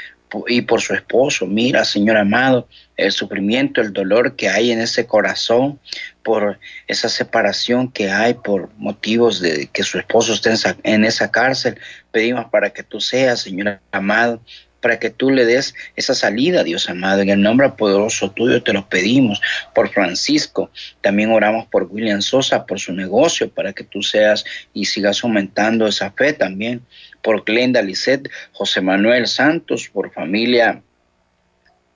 y 0.48 0.62
por 0.62 0.82
su 0.82 0.94
esposo. 0.94 1.46
Mira, 1.46 1.86
Señor 1.86 2.18
amado, 2.18 2.68
el 2.98 3.12
sufrimiento, 3.12 3.82
el 3.82 3.94
dolor 3.94 4.36
que 4.36 4.50
hay 4.50 4.72
en 4.72 4.80
ese 4.80 5.06
corazón 5.06 5.80
por 6.24 6.60
esa 6.88 7.10
separación 7.10 7.92
que 7.92 8.12
hay 8.12 8.36
por 8.36 8.70
motivos 8.78 9.40
de 9.40 9.68
que 9.68 9.84
su 9.84 9.98
esposo 9.98 10.34
esté 10.34 10.52
en 10.84 11.04
esa 11.04 11.32
cárcel. 11.32 11.78
Pedimos 12.12 12.46
para 12.50 12.72
que 12.72 12.84
tú 12.84 13.00
seas, 13.02 13.42
Señor 13.42 13.80
amado, 13.92 14.42
para 14.82 15.00
que 15.00 15.10
tú 15.10 15.30
le 15.30 15.46
des 15.46 15.74
esa 15.96 16.14
salida, 16.14 16.64
Dios 16.64 16.90
amado. 16.90 17.22
En 17.22 17.30
el 17.30 17.42
nombre 17.42 17.70
poderoso 17.70 18.32
tuyo 18.32 18.62
te 18.64 18.74
lo 18.74 18.90
pedimos 18.90 19.40
por 19.74 19.90
Francisco. 19.90 20.72
También 21.02 21.32
oramos 21.32 21.68
por 21.68 21.84
William 21.84 22.22
Sosa, 22.22 22.66
por 22.66 22.80
su 22.80 22.92
negocio, 22.92 23.50
para 23.50 23.74
que 23.74 23.84
tú 23.84 24.02
seas 24.02 24.44
y 24.74 24.86
sigas 24.86 25.24
aumentando 25.24 25.88
esa 25.88 26.12
fe 26.12 26.34
también. 26.34 26.82
Por 27.22 27.44
Glenda 27.44 27.82
Lisset, 27.82 28.30
José 28.52 28.82
Manuel 28.82 29.28
Santos, 29.28 29.90
por 29.90 30.12
familia. 30.12 30.82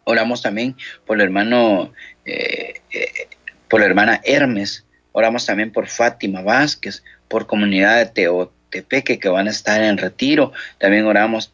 Oramos 0.04 0.42
también 0.42 0.76
por 1.06 1.18
el 1.18 1.24
hermano, 1.24 1.94
eh, 2.26 2.82
eh, 2.92 3.28
por 3.68 3.80
la 3.80 3.88
hermana 3.88 4.22
Hermes. 4.24 4.86
Oramos 5.12 5.46
también 5.46 5.72
por 5.72 5.88
Fátima 5.88 6.42
Vázquez, 6.42 7.04
por 7.28 7.48
comunidad 7.48 7.98
de 7.98 8.06
Teotepeque 8.08 9.18
que 9.18 9.30
van 9.30 9.48
a 9.48 9.52
estar 9.52 9.82
en 9.82 9.98
retiro. 9.98 10.52
También 10.78 11.06
oramos 11.06 11.52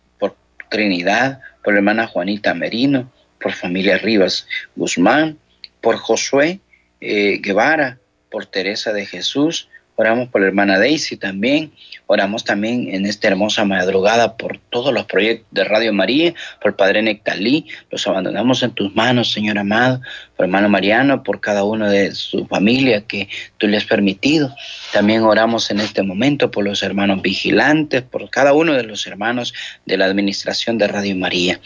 Trinidad, 0.72 1.42
por 1.64 1.74
la 1.74 1.80
hermana 1.80 2.08
Juanita 2.08 2.54
Merino, 2.54 3.12
por 3.42 3.52
familia 3.52 3.98
Rivas 3.98 4.48
Guzmán, 4.76 5.38
por 5.82 5.98
Josué 5.98 6.62
eh, 7.02 7.40
Guevara, 7.42 8.00
por 8.32 8.46
Teresa 8.46 8.94
de 8.94 9.06
Jesús, 9.06 9.68
oramos 9.98 10.30
por 10.30 10.40
la 10.40 10.48
hermana 10.48 10.80
Daisy 10.80 11.18
también, 11.18 11.74
oramos 12.12 12.44
también 12.44 12.94
en 12.94 13.06
esta 13.06 13.30
hermosa 13.30 13.64
madrugada 13.64 14.36
por 14.36 14.58
todos 14.70 14.94
los 14.94 15.06
proyectos 15.06 15.48
de 15.52 15.64
Radio 15.64 15.94
María, 15.94 16.34
por 16.62 16.76
Padre 16.76 17.02
Nectalí, 17.02 17.68
los 17.90 18.06
abandonamos 18.06 18.64
en 18.64 18.72
tus 18.72 18.94
manos, 18.94 19.32
Señor 19.32 19.58
amado, 19.58 20.02
hermano 20.44 20.70
Mariano, 20.70 21.24
por 21.24 21.40
cada 21.40 21.64
uno 21.64 21.90
de 21.90 22.14
su 22.14 22.46
familia 22.48 23.02
que 23.02 23.30
tú 23.58 23.68
le 23.68 23.78
has 23.78 23.86
permitido. 23.86 24.54
También 24.92 25.24
oramos 25.24 25.72
en 25.72 25.80
este 25.80 26.04
momento 26.04 26.52
por 26.52 26.66
los 26.66 26.84
hermanos 26.84 27.22
vigilantes, 27.22 28.02
por 28.02 28.30
cada 28.30 28.54
uno 28.54 28.74
de 28.74 28.84
los 28.84 29.08
hermanos 29.08 29.54
de 29.86 29.98
la 29.98 30.06
administración 30.06 30.78
de 30.78 30.88
Radio 30.88 31.16
María. 31.16 31.60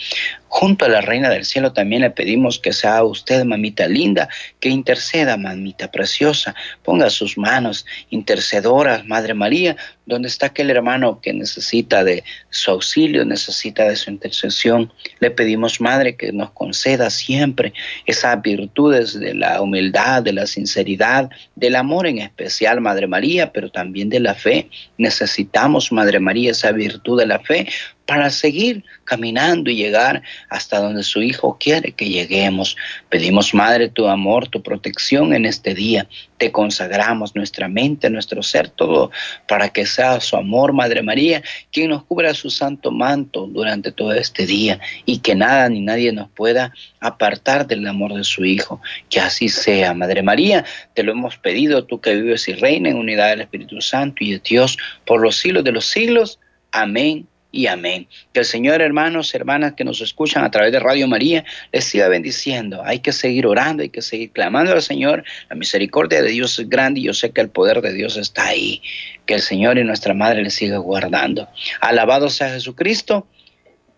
Junto 0.48 0.86
a 0.86 0.90
la 0.90 1.02
Reina 1.02 1.30
del 1.30 1.44
Cielo 1.44 1.74
también 1.74 2.04
le 2.04 2.12
pedimos 2.12 2.60
que 2.60 2.72
sea 2.72 3.04
usted, 3.04 3.44
mamita 3.44 3.88
linda, 3.88 4.30
que 4.62 4.70
interceda, 4.70 5.36
mamita 5.36 5.92
preciosa, 5.92 6.56
ponga 6.82 7.10
sus 7.10 7.38
manos 7.38 7.86
intercedoras, 8.10 9.06
Madre 9.06 9.34
María, 9.34 9.76
donde 10.06 10.30
está 10.30 10.46
aquel 10.46 10.70
hermano 10.70 11.20
que 11.20 11.34
necesita 11.34 12.06
de 12.06 12.24
su 12.50 12.72
auxilio, 12.72 13.26
necesita 13.26 13.84
de 13.84 13.98
su 13.98 14.10
intercesión. 14.10 14.94
Le 15.20 15.30
pedimos, 15.30 15.82
Madre, 15.82 16.16
que 16.16 16.32
nos 16.32 16.52
conceda 16.52 17.10
siempre 17.10 17.74
esas 18.06 18.42
virtudes 18.66 19.20
de 19.20 19.34
la 19.34 19.62
humildad, 19.62 20.24
de 20.24 20.34
la 20.34 20.46
sinceridad, 20.48 21.30
del 21.56 21.76
amor 21.76 22.08
en 22.08 22.18
especial, 22.20 22.82
Madre 22.82 23.08
María, 23.08 23.52
pero 23.52 23.70
también 23.70 24.10
de 24.10 24.20
la 24.20 24.34
fe. 24.34 24.70
Necesitamos, 24.98 25.92
Madre 25.92 26.20
María, 26.20 26.52
esa 26.52 26.72
virtud 26.72 27.20
de 27.20 27.28
la 27.28 27.40
fe 27.40 27.68
para 28.06 28.30
seguir 28.30 28.84
caminando 29.04 29.70
y 29.70 29.76
llegar 29.76 30.22
hasta 30.50 30.80
donde 30.80 31.04
su 31.04 31.22
Hijo 31.22 31.58
quiere 31.60 31.92
que 31.92 32.10
lleguemos. 32.10 32.76
Pedimos, 33.10 33.54
Madre, 33.54 33.90
tu 33.90 34.08
amor, 34.08 34.48
tu 34.48 34.62
protección 34.62 35.34
en 35.34 35.46
este 35.46 35.74
día. 35.74 36.08
Te 36.38 36.52
consagramos 36.52 37.36
nuestra 37.36 37.68
mente, 37.68 38.10
nuestro 38.10 38.44
ser, 38.44 38.70
todo, 38.70 39.12
para 39.48 39.70
que 39.70 39.86
sea 39.86 40.20
su 40.20 40.36
amor, 40.36 40.74
Madre 40.74 41.02
María, 41.02 41.42
quien 41.72 41.90
nos 41.90 42.04
cubra 42.04 42.34
su 42.34 42.50
santo 42.50 42.92
manto 42.92 43.48
durante 43.48 43.92
todo 43.92 44.14
este 44.14 44.46
día 44.46 44.80
y 45.06 45.20
que 45.20 45.34
nada 45.34 45.70
ni 45.70 45.82
nadie 45.82 46.12
nos 46.12 46.30
pueda 46.30 46.74
apartar 47.00 47.66
del 47.66 47.88
amor 47.88 48.14
de 48.14 48.24
su 48.24 48.46
Hijo. 48.46 48.82
Que 49.10 49.20
así 49.20 49.50
sea, 49.50 49.94
Madre 49.94 50.22
María, 50.22 50.66
te 50.94 51.04
lo 51.04 51.12
hemos 51.12 51.38
pedido, 51.38 51.86
tú 51.86 52.02
que 52.02 52.16
vives 52.16 52.48
y 52.48 52.54
reinas 52.54 52.92
en 52.92 52.98
unidad 52.98 53.30
del 53.30 53.42
Espíritu 53.42 53.82
Santo 53.82 54.24
y 54.24 54.34
de 54.34 54.40
Dios 54.40 54.78
por 55.06 55.22
los 55.22 55.38
siglos 55.38 55.64
de 55.64 55.72
los 55.72 55.86
siglos. 55.86 56.40
Amén 56.72 57.28
y 57.56 57.68
amén. 57.68 58.08
Que 58.34 58.42
el 58.42 58.46
Señor, 58.46 58.82
hermanos, 58.82 59.34
hermanas 59.34 59.74
que 59.74 59.86
nos 59.86 60.02
escuchan 60.02 60.44
a 60.44 60.52
través 60.52 60.74
de 60.74 60.80
Radio 60.80 61.08
María, 61.08 61.46
les 61.72 61.86
siga 61.86 62.10
bendiciendo. 62.10 62.84
Hay 62.84 63.00
que 63.00 63.14
seguir 63.14 63.48
orando, 63.48 63.82
hay 63.82 63.90
que 63.90 64.02
seguir 64.02 64.32
clamando 64.32 64.74
al 64.74 64.82
Señor. 64.82 65.24
La 65.50 65.56
misericordia 65.56 66.22
de 66.22 66.30
Dios 66.30 66.60
es 66.60 66.70
grande 66.70 67.00
y 67.00 67.04
yo 67.04 67.14
sé 67.14 67.32
que 67.32 67.40
el 67.42 67.50
poder 67.50 67.82
de 67.82 67.94
Dios 67.94 68.18
está 68.18 68.48
ahí. 68.48 68.82
Que 69.26 69.36
el 69.36 69.42
Señor 69.42 69.78
y 69.78 69.84
nuestra 69.86 70.14
Madre 70.14 70.44
les 70.44 70.54
siga 70.54 70.78
guardando. 70.78 71.48
Alabado 71.80 72.30
sea 72.30 72.50
Jesucristo. 72.50 73.26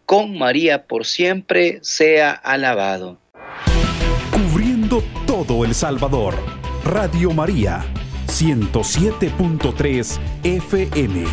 Con 0.06 0.38
María 0.38 0.84
por 0.84 1.06
siempre 1.06 1.80
sea 1.82 2.32
alabado. 2.32 3.20
Cubriendo 4.32 5.04
todo 5.26 5.66
El 5.66 5.74
Salvador. 5.74 6.36
Radio 6.86 7.32
María 7.32 7.84
107.3 8.28 10.20
FM. 10.44 11.26